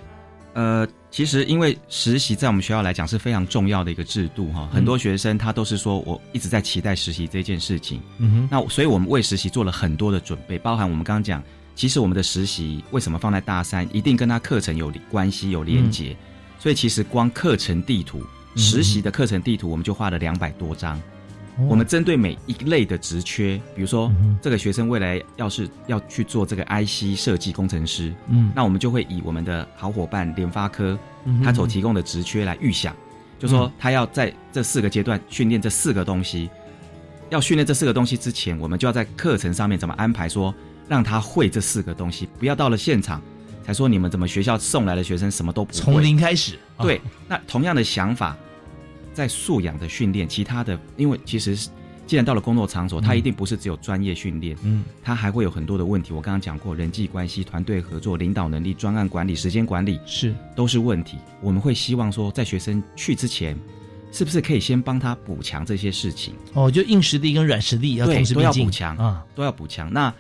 [0.54, 8.02] 呃，其实因为实习在我们学校来讲是非常重要的一个制度哈，很多学生他都是说我一直在期待实习这件事情。
[8.18, 11.44] 嗯哼，那所以我们为实习做了很多的准备，包含我们刚刚讲，
[11.76, 16.16] 其实我们的实习为什么放在大三，一定跟他课程有关系有连结，
[16.58, 18.24] 所以其实光课程地图，
[18.56, 21.00] 实习的课程地图我们就画了两百多张。
[21.70, 32.96] 我们针对每一类的职缺，比如说这个学生未来要是要去做这个 IC 设计工程师，嗯，那我们就会以我们的好伙伴联发科嗯他所提供的职缺来预想，
[33.40, 36.50] 就说他要在这四个阶段训练这四个东西。
[37.30, 40.54] 要训练这四个东西之前，我们就要在课程上面怎么安排，说
[40.88, 43.20] 让他会这四个东西，不要到了现场
[43.66, 46.60] 才说你们怎么学校送来的学生什么都不会，从零开始。
[46.78, 46.84] 啊。
[46.84, 48.38] 对，那同样的想法，
[49.14, 51.56] 在素养的训练，其他的，因为其实
[52.06, 56.14] 既然到了工作场所，他一定不是只有专业训练，嗯，他还会有很多的问题。
[56.14, 61.18] 我刚刚讲过，人际关系、团队合作、领导能力、专案管理、时间管理，是都是问题。
[61.42, 63.58] 我们会希望说，在学生去之前，
[64.12, 66.34] 是不是可以先帮他补强这些事情？
[66.54, 69.92] 哦，就硬实力跟软实力要对同时都要补强啊，都要补强。
[69.92, 70.14] 那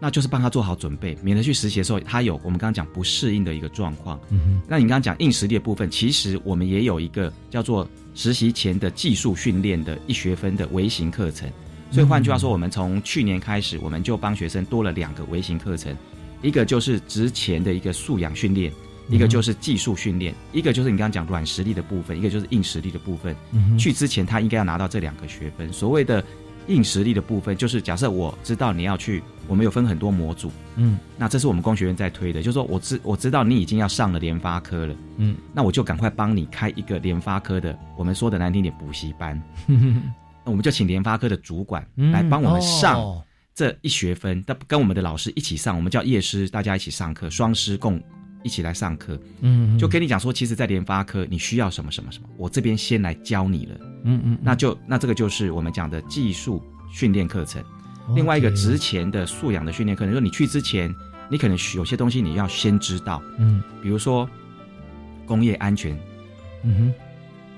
[0.00, 4.18] 那就是帮他做好准备，免得去实习的时候他有我们刚刚讲不适应的一个状况。
[4.66, 11.50] 那你刚刚讲硬实力的部分，其实我们也有一个叫做实习前的技术训练的一学分的微型课程。
[11.90, 15.96] 所以换句话说，我们从去年开始，我们就帮学生多了两个微型课程，
[16.42, 18.70] 一个就是之前的一个素养训练，
[19.08, 23.34] 一个就是技术训练，一个就是你刚刚讲软实力的部分，一个就是硬实力的部分。
[23.52, 25.72] 嗯去之前他应该要拿到这两个学分。
[25.72, 26.22] 所谓的
[26.68, 30.98] 硬实力的部分，就是假设我知道你要去，我们有分很多模组，嗯。
[31.16, 43.24] 那这是我们工学院在推的，就是说我知我知道你已经要上了联发科了，嗯，那我就赶快帮你开一个联发科的，我们说的难听点补习班， 那我们就请联发科的主管嗯来帮我们上哦。
[43.54, 48.00] 这一学分，但跟我们的老师一起上，我们叫夜师，大家一起上课，双师共
[48.42, 56.62] 一起来上课，嗯就跟你讲说，其实，在联发科你需要什么什么什么，我这边先来教你了，嗯嗯，那就那这个就是我们讲的技术
[56.92, 57.62] 训练课程。
[58.14, 60.94] 另外一个值钱的素养的训练课程，就是你去之前，
[61.28, 63.62] 你可能有些东西你要先知道，嗯。
[63.82, 64.28] 比如说
[65.26, 65.94] 工业安全
[66.62, 66.94] 嗯哼，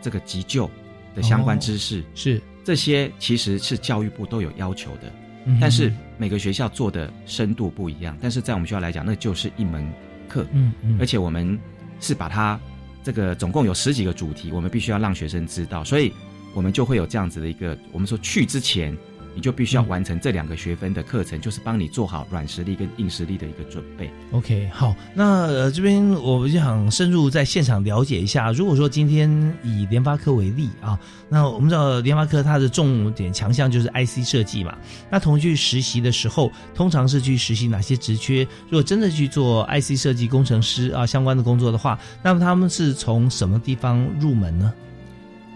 [0.02, 0.68] 这个急救
[1.14, 2.42] 的相关知识，是。
[2.64, 5.12] 这些其实是教育部都有要求的，
[5.46, 8.16] 嗯但是每个学校做的深度不一样。
[8.20, 9.90] 但是在我们学校来讲，那就是一门
[10.30, 11.58] 课，嗯嗯而且我们
[11.98, 12.58] 是把它
[13.02, 16.12] 这个总共有十几个主题，我们必须要让学生知道，所以
[16.54, 18.96] 我们就会有这样子的一个，我们说去之前。
[19.34, 24.10] 你就必须要完成这两个学分的课程，就是帮你做好软实力跟硬实力的一个准备。
[24.32, 28.52] OK，好，那呃这边我就想深入在现场了解一下。
[28.52, 29.30] 如果说今天
[29.62, 34.76] 以联发科为例啊，那我们知道联发科它的重点强项就是 IC 设计嘛。
[35.10, 38.46] 那同去实习的时候，通常是去实习哪些职缺？
[38.68, 44.72] 如果真的去做 IC 设计工程师啊相关的工作的话，那么他们是从什么地方入门呢？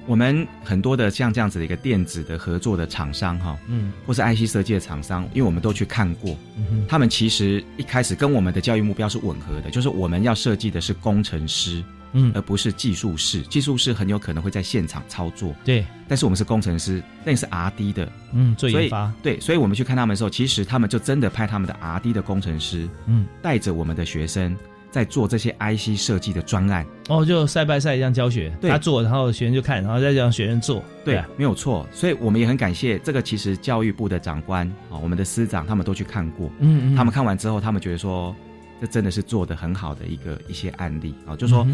[0.06, 11.82] 我们很多的像这样子的一个电子的合作的厂商哈，嗯，或是 IC 设计的厂商，因为我们都去看过，嗯他们其实一开始跟我们的教育目标是吻合的，就是我们要设计的是工程师，
[12.12, 12.30] 嗯。
[12.34, 13.42] 而不是技术士。
[13.42, 24.56] 技术士很有可能会在现场操作，对，但是我们是工程师，那个是 R D 的，嗯，做所以研发，对，所以我们去看他们的时候，其实他们就真的派他们的 R D 的工程师，嗯，带着我们的学生
[24.94, 26.86] 在做这些 IC 设计的专案。
[27.08, 28.70] 哦，就赛拜赛这样教学，对。
[28.70, 31.84] 他做，然后学生就看，然后再让学生做，对啊，没有错。
[31.90, 36.94] 所以我们也很感谢这个，其实教育部的长官啊，我们的司长他们都去看过，嗯嗯。
[36.94, 38.32] 他们看完之后，他们觉得说，
[38.80, 41.66] 这真的是做的很好的一个一些案例啊，就说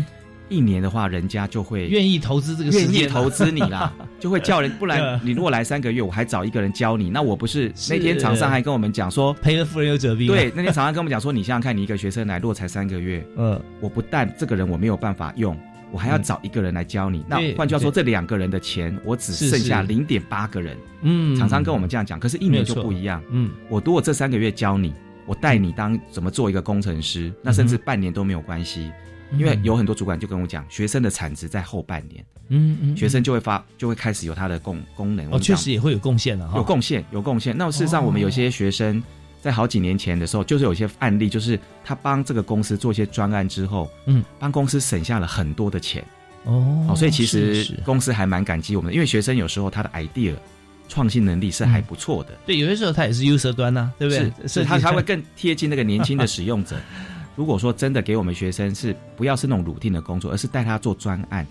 [0.51, 3.91] 一年的话，人家就会愿意投资这个愿意投资你啦，
[4.21, 7.95] 就会叫人，不然你如果来三个月，我还找一个人教你，那我不是是。
[7.95, 15.57] 那天厂商还跟我们讲说，赔了夫人又折兵，对，那天厂商跟我们讲说，你想想看，你一个学生来，如果才三个月， 嗯，我不但这个人我没有办法用，
[15.93, 17.25] 我还要找一个人来教你。
[17.29, 18.03] 那对换句话说，对。
[18.03, 20.77] 这两个人的钱，我只剩下零点八个人。
[21.03, 21.37] 嗯。
[21.37, 23.23] 厂商跟我们这样讲，可是一年就不一样。
[23.31, 24.93] 嗯，我如果这三个月教你，
[25.27, 28.91] 我带你当怎么做一个工程师，那甚至半年都没有关系。
[29.39, 35.29] 因为有很多主管就跟我讲，学生的产值在后半年，嗯嗯，学生就会发就会开始有他的功功能。
[35.31, 37.57] 我哦，确实也会有贡献的哈，有贡献，有贡献。
[37.57, 39.03] 那事实上，我们有些学生
[39.41, 46.05] 在好几年前的时候，就是有些案例，就是他帮这个公司做一些专案之后，嗯，帮公司省下了很多的钱。
[46.45, 50.35] 哦哦，所以其实公司还蛮感激我们的，因为学生有时候他的 idea
[50.89, 52.31] 创新能力是还不错的。
[52.47, 54.49] 对，有些时候他也是 user 端呐，对不对？
[54.49, 56.77] 是是，他他会更贴近那个年轻的使用者。
[57.41, 61.47] 如果说真的给我们学生是不要是那种 routine 的工作，而是带他做专案、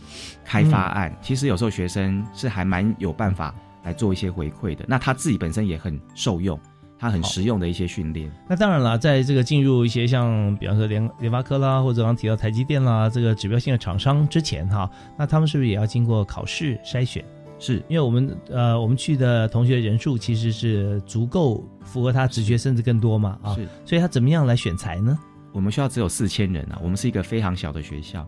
[0.45, 4.85] 开发案，其实有时候学生是还蛮有办法来来做一些回馈的。
[4.87, 6.57] 那他自己本身也很受用，
[6.97, 8.31] 他很实用的一些训练。
[8.47, 17.25] 那当然了，在这个进入一些像比方说联联发科啦，或者刚刚提到台积电啦，这个指标性的厂商之前哈，那他们是不是也要经过考试筛选？
[17.57, 25.17] 是因为我们呃，我们去的同学人数其实是足够符合他直觉，甚至更多嘛啊，是，所以他怎么样来选材呢？
[25.59, 28.25] 我们学校只有四千人啊，我们是一个非常小的学校。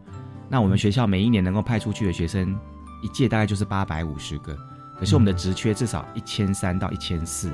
[0.50, 2.54] 那我们学校每一年能够派出去的学生，
[3.02, 4.54] 一届大概就是八百五十个，
[5.00, 7.50] 可是我们的职缺至少一千三到一千四，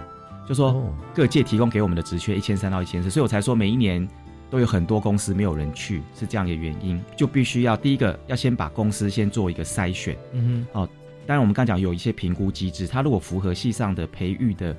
[0.47, 4.05] 就说各界提供给我们的职缺一千三到一千四，所以我才说每一年
[4.49, 10.89] 都有很多公司没有人去，是这样一个原因，就必须要第一个要先把公司先做一个筛选，嗯哼，哦。
[11.27, 14.75] 当然，我们刚讲有一些评估机制，它如果符合系上的培育的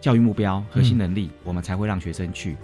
[0.00, 2.56] 教育目标、核心能力，我们才会让学生去。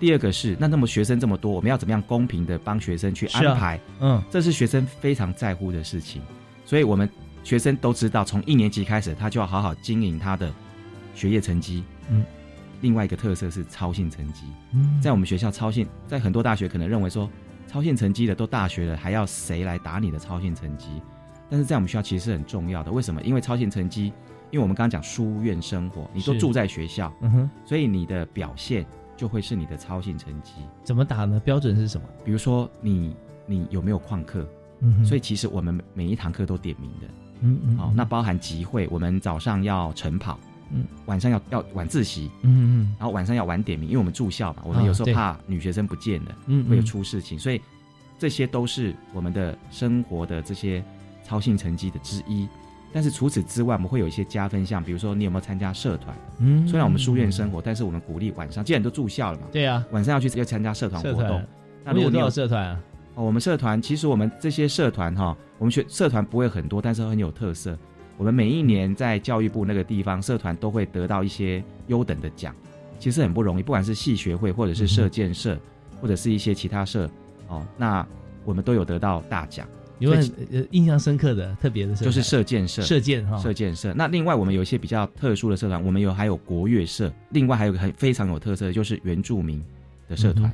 [0.00, 3.78] 第二个是，那那么学生这么多，我们要怎么样公平的帮学生去安排？
[4.00, 6.22] 嗯，这是学生非常在乎的事情。
[6.64, 7.08] 所以，我们
[7.44, 10.50] 学生都知道，从一年级开始，他就要好好经营他的
[11.14, 11.84] 学业成绩。
[12.08, 12.24] 嗯，
[12.80, 14.44] 另外一个特色是超性成绩。
[14.72, 17.28] 嗯，在我们学校，超性在很多大学可能认为说，
[17.68, 20.86] 超性成绩的都大学了，还要谁来打你的超性成绩？
[21.50, 23.20] 但是在我们学校其实是很重要的，为什么？
[23.22, 24.12] 因为超性成绩，
[24.50, 28.86] 因为我们刚刚讲书院生活，你都住在学校，嗯哼，所以你的表现
[29.20, 30.52] 就会是你的操性成绩。
[30.82, 31.38] 怎么打呢？
[31.44, 32.06] 标准是什么？
[32.24, 33.14] 比如说你
[33.44, 34.48] 你有没有旷课？
[34.78, 37.06] 嗯，所以其实我们每一堂课都点名的，
[37.42, 40.40] 嗯嗯，好，那包含集会，我们早上要晨跑，
[40.70, 47.60] 嗯，晚上要要晚自习，嗯嗯，然后晚上要晚点名，因为我们住校嘛，我们有时候怕女学生不见了，嗯，会有出事情，所以
[48.18, 50.82] 这些都是我们的生活的这些。
[51.22, 52.48] 操性成绩的之一，
[52.92, 56.16] 但是除此之外，我们会有一些加分项，比如说你有没有参加社团？
[56.38, 61.42] 嗯，虽然我们书院生活，但是我们鼓励晚上，既然都住校了嘛，对啊，晚上要去要参加社团活动。
[61.84, 62.80] 那如果你有社团啊？
[63.14, 67.76] 哦，我们社团其实我们这些社团哈，我们学社团不会很多，但是很有特色。
[68.16, 72.54] 我们每一年在教育部那个地方，社团都会得到一些优等的奖，
[72.98, 73.62] 其实很不容易。
[73.62, 75.58] 不管是系学会，或者是社建社，
[76.00, 77.10] 或者是一些其他社
[77.48, 78.06] 哦，那
[78.44, 79.66] 我们都有得到大奖。
[80.00, 83.92] 有很印象深刻的、特别的社就是射箭社，射箭哈，射箭社。
[83.94, 89.62] 那另外我们有一些比较特殊的社团，我们有还有国乐社，另外还有个很非常有特色的，就是原住民
[90.08, 90.50] 的社团，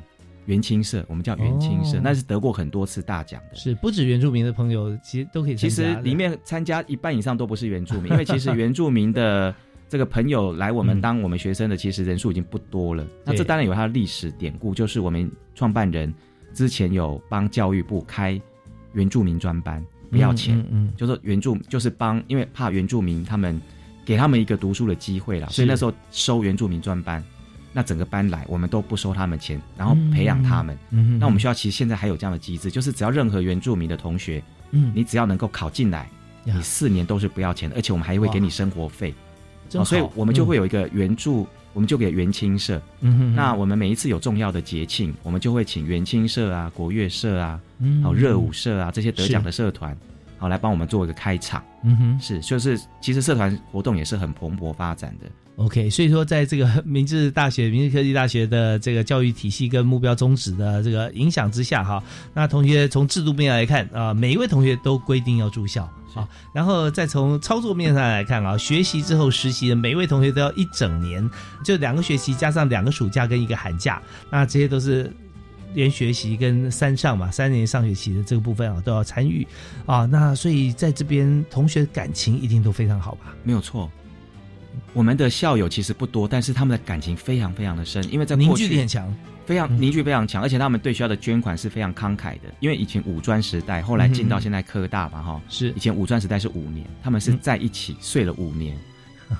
[0.47, 3.57] 元青社，我们叫元青社，那是得过很多次大奖的。
[3.57, 5.57] 是不止原住民的朋友，其实都可以。
[5.57, 9.55] 其实里面参加一半以上都不是原住民， 因为其实原住民的
[9.89, 13.07] 这个朋友来我们当我们学生的，其实人数已经不多了。
[13.25, 16.13] 那这当然有它的历史典故，就是我们创办人
[16.53, 18.41] 之前有帮教育部开。
[18.97, 23.61] 原住民专班不要钱，嗯，就是原住就是帮，因为怕原住民他们
[24.07, 27.23] 给他们一个读书的机会啦，所以那时候收原住民专班，
[27.75, 30.79] 那整个班来我们都不收他们钱，然后培养他们。
[30.91, 36.09] 嗯，那我们学校其实现在还有这样的机制，就是只要任何原住民的同学，嗯，你只要能够考进来，
[36.43, 39.15] 你四年都是不要钱的，而且我们还会给你生活费。
[39.75, 41.47] 哦，所以我们就会有一个援助。
[41.77, 49.95] 我们就给元青社，嗯哼，那我们每一次有重要的节庆，我们就会请元青社啊、国乐社啊、嗯，好热舞社啊这些得奖的社团，
[50.39, 51.63] 好来帮我们做一个开场。
[51.85, 55.31] 嗯哼，是，就是其实社团活动也是很蓬勃发展的。
[55.57, 62.03] OK，所以说在这个 明治大学、明治科技大学的这个教育体系跟目标宗旨的这个影响之下，哈，
[62.35, 65.91] 那同学从制度面来看啊，每一位同学都规定要住校。
[66.15, 71.31] 啊，然后再从操作面上来看啊，学习之后实习的每一位同学都要一整年，
[71.63, 74.01] 就两个学期加上两个暑假跟一个寒假，
[74.31, 75.13] 那这些都是
[75.75, 79.47] 连学习跟三上嘛，三年上学期的这个部分啊都要参与
[79.85, 80.07] 啊。
[80.07, 83.35] 那所以在这边同学感情一定都非常好吧？
[83.45, 83.91] 没有错，
[84.97, 89.15] 我们的校友其实不多，但是他们的感情非常非常的深，因为在凝聚力很强。
[89.45, 92.49] 非常凝聚非常强，而且他们对学校的捐款是非常慷慨的。
[92.61, 98.75] 因为以前五专时代，后来进到现在科大嘛，哈，是以前五专时代是五年，他们是在一起睡了五年，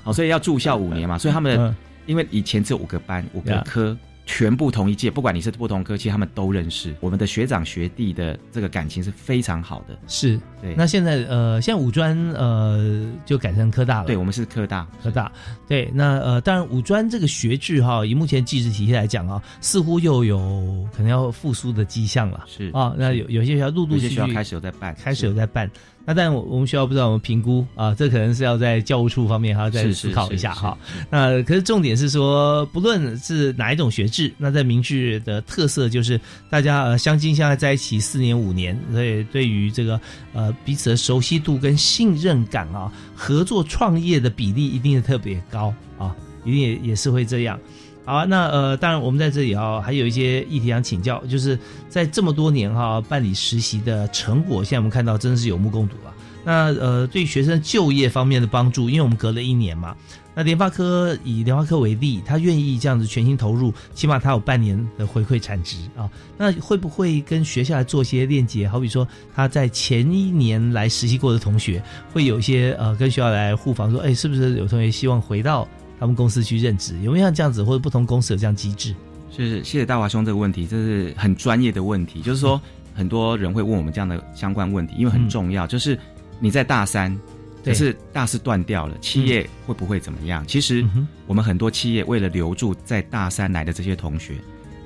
[0.03, 3.97] 好，所以要住校五年嘛， 所以他们的因为以前只有五个班，五个科。
[4.27, 6.93] 全部同一届，不管你是不同科，其实他们都认识。
[6.99, 9.97] 我们的学长学弟的这个感情是非常好的。
[10.05, 10.75] 是，对。
[10.75, 14.05] 那现在呃，现在五专呃就改成科大了。
[14.05, 15.31] 对，我们是科大，科大。
[15.65, 22.43] 对，那呃，当然五专这个学制哈，以目前技职体系来讲啊，似乎又有可能要复苏的迹象了。
[22.47, 25.71] 是啊，那有有些学校陆陆续续开始有在办，开始有在办。
[26.09, 30.77] 那但我我们学校不知道我们评估啊，这可能是要在教务处方面还要再思考一下哈。
[31.09, 36.17] 那可是重点是说，不论是哪一种学制，那在明治的特色就是
[36.49, 39.99] 大家呃相亲相爱在一起四年五年，所以对于这个
[40.31, 47.59] 呃彼此的熟悉度跟信任感啊，合作创业的比例一定是特别高啊，一定也也是会这样。
[48.07, 56.13] 好，那呃，当然我们在这里啊，还有一些议题想请教，就是在这么多年哈办理实习的成果，现在我们看到真的是有目共睹了。
[56.45, 59.93] 那呃，对学生就业方面的帮助，因为我们隔了一年嘛。
[60.33, 66.09] 那联发科以联发科为例，他愿意这样子全心投入，起码他有半年的回馈产值啊。
[66.37, 68.69] 那会不会跟学校来做些链接？
[68.69, 69.05] 好比说
[69.35, 71.83] 他在前一年来实习过的同学，
[72.13, 75.67] 会有一些呃跟学校来互访，说哎，是不是有同学希望回到
[75.99, 76.97] 他们公司去任职？
[77.01, 78.93] 有没有像这样子，或者不同公司有这样机制？
[79.35, 82.21] 是谢谢大华兄这个问题，这是很专业的问题。
[82.21, 82.59] 就是说，
[82.93, 85.67] 很多人会问我们这样的相关问题，因为很重要。
[85.67, 85.97] 就是
[86.39, 87.17] 你在大三。
[87.65, 90.41] 可是大四断掉了，企业会不会怎么样？
[90.47, 90.87] 其实
[91.25, 94.35] 我们很多企业为了留住在大三来的这些同学，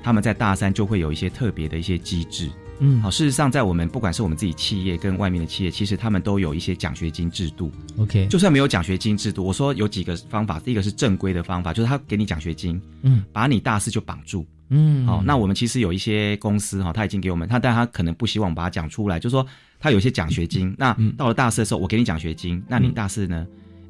[0.02, 2.50] 他们在大三就会有一些特别的一些机制。
[2.80, 7.70] 嗯，好，事实上在我们不管是我们自己企业跟外面的企业，其实他们都有一些奖学金制度。
[7.98, 14.46] OK，就算没有奖学金制度，我说有几个方法，第一个是正规的方法，就是他给你奖学金，嗯，把你大四就绑住。
[14.70, 19.46] 嗯，好，那我们其实有一些公司哈，他已经给我们他，但他可能不希望把它讲出来，就是说。
[19.84, 22.62] 他有些奖学金，那到了大四的时候，我给你奖学金。
[22.68, 23.44] 那你大四呢？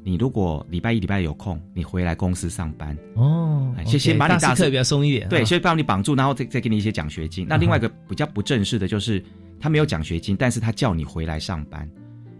[0.04, 3.74] 你如果礼拜一、礼拜有空，你回来公司上班哦。
[3.86, 7.46] 先先把你大四比较松一点，对，所以帮你绑住，然后再再给你一些奖学金。
[7.48, 9.22] 那另外一个比较不正式的就是，
[9.58, 11.88] 他没有奖学金，但是他叫你回来上班，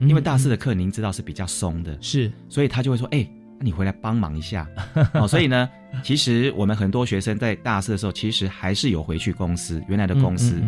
[0.01, 3.27] 因为大四的课您知道是比较松的，是，所以他就会说，哎，
[3.59, 4.69] 那你回来帮忙一下。
[5.15, 5.69] 哦，所以呢，
[6.03, 10.61] 其实我们很多学生在大四的时候，其实还是有回去公司原来的公司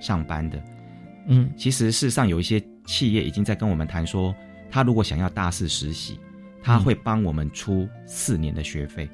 [0.00, 0.62] 上班的。
[1.28, 4.34] 嗯，其实事实上有一些企业已经在跟我们谈说，
[4.70, 6.18] 他如果想要大四实习，
[6.62, 9.08] 他会帮我们出四年的学费。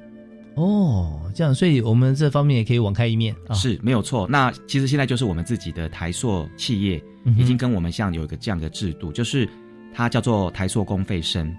[0.55, 4.27] 哦，这样，所以我们这方面也可以网开一面，是没有错。
[4.29, 7.01] 那其实现在就是我们自己的台塑企业
[7.37, 9.49] 已经跟我们像有一个这样的制度，就是
[9.93, 11.53] 它叫做台塑公费生。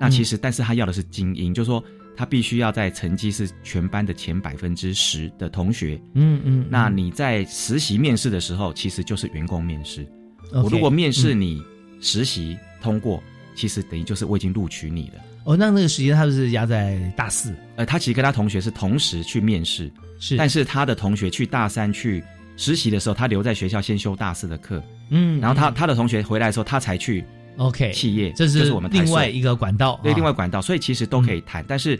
[0.00, 1.82] 那其实，但是他要的是精英，就是说。
[2.16, 10.04] 他必须要在成绩是全班的前百分之十的同学，嗯嗯，那你在实习面试的时候，其实就是员工面试。
[10.52, 11.62] 我如果面试你
[12.00, 13.22] 实习通过，
[13.58, 15.20] 其实等于就是我已经录取你了。
[15.44, 19.90] 哦，那那个时间他是压在大四，呃，他其实跟他同学是同时去面试，
[20.20, 22.22] 是，但是他的同学去大三去
[22.56, 27.24] 实习的时候，他留在学校先修大四的课，嗯，然后他他的同学回来的时候，他才去。
[27.56, 31.64] OK，企业这是我们另外一个管道，对，另外管道，所以其实都可以谈。
[31.66, 31.98] 但是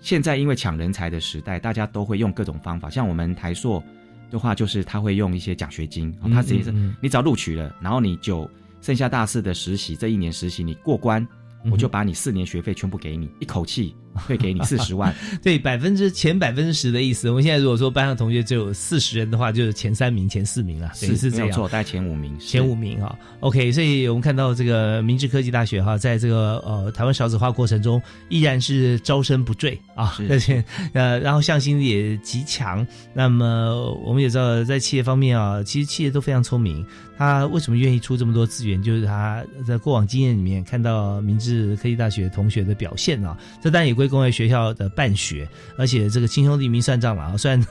[0.00, 2.90] 现在因为抢人才的时代，大家都会用各种方法。
[2.90, 3.82] 像我们台硕
[4.30, 6.70] 的话，就是他会用一些奖学金，他直接是
[7.00, 8.46] 你只要录取了，然后你就
[8.82, 11.26] 剩下大四的实习，这一年实习你过关。
[11.70, 15.14] 我就把你四年学费全部给你，一口气会给你四十万。
[15.42, 17.28] 对，百分之前百分之十的意思。
[17.28, 21.46] 我们现在如果说班上同学只有四十人的话，就是前三名、前四名了，是是这样。
[21.46, 23.16] 没错，带前五名，前五名啊。
[23.40, 32.86] OK，所以我们看到这个明治科技大学哈，在这个呃台湾少子化过程中，依然是招生不坠啊，而且呃，然后向心力也极强。
[33.14, 36.84] 那么我们也知道，在企业方面啊，其实企业都非常聪明。
[37.18, 38.82] 他为什么愿意出这么多资源？
[38.82, 47.36] 就是他在过往经验里面看到明治科技大学同学的表现啊，这当然也归工业学校的办学，而且这个亲兄弟明算账了啊。
[47.38, 47.64] 虽然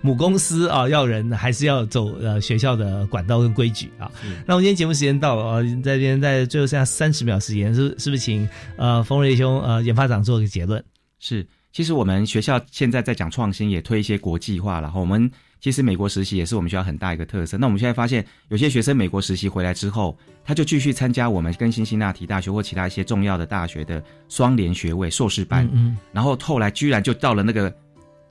[0.00, 4.08] 母公司啊要人，还是要走呃学校的管道跟规矩啊。
[4.46, 10.80] 那我们今天节目时间到了啊，在这边在最后剩下三十秒时间，是是不是请呃冯瑞兄呃研发长做个结论？
[11.18, 15.28] 是，其实我们学校现在在讲创新，也推一些国际化，然后我们。
[15.62, 17.56] 其实美国实习也是我们学校很大一个特色。
[17.56, 25.68] 那我们现在发现，有些学生美国实习回来之后，他就继续参加我们跟辛辛那提大学或其他一些重要的大学的双联学位硕士班。
[25.72, 27.72] 嗯，然后后来居然就到了那个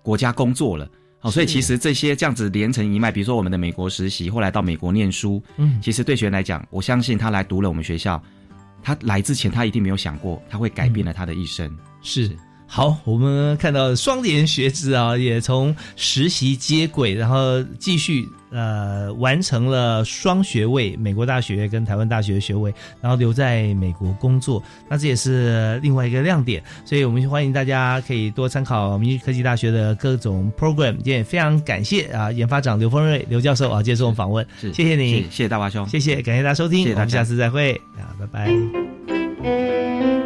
[0.03, 0.85] 国家工作了。
[1.19, 8.21] 好，所以其实这些这样子连成一脉，比如说我们的美国实习，后来到美国念书，嗯，其实对学员来讲，我相信他来读了我们学校，
[8.83, 11.73] 他来之前他一定没有想过他会改变了他的一生。
[12.01, 12.29] 是。
[12.73, 26.63] 好，我们看到双联学子啊，也从实习接轨，然后继续呃完成了双学位，美国大学跟台湾大学的学位，然后留在美国工作，那这也是另外一个亮点。
[26.85, 30.93] 所以我们欢迎大家可以多参考明治科技大学的各种 program。
[30.93, 40.20] 今天也非常感谢啊研发长刘丰瑞刘教授啊接受我们访问，谢谢你，谢谢大华兄，谢谢感谢大家收听，我们下次再会啊，拜拜。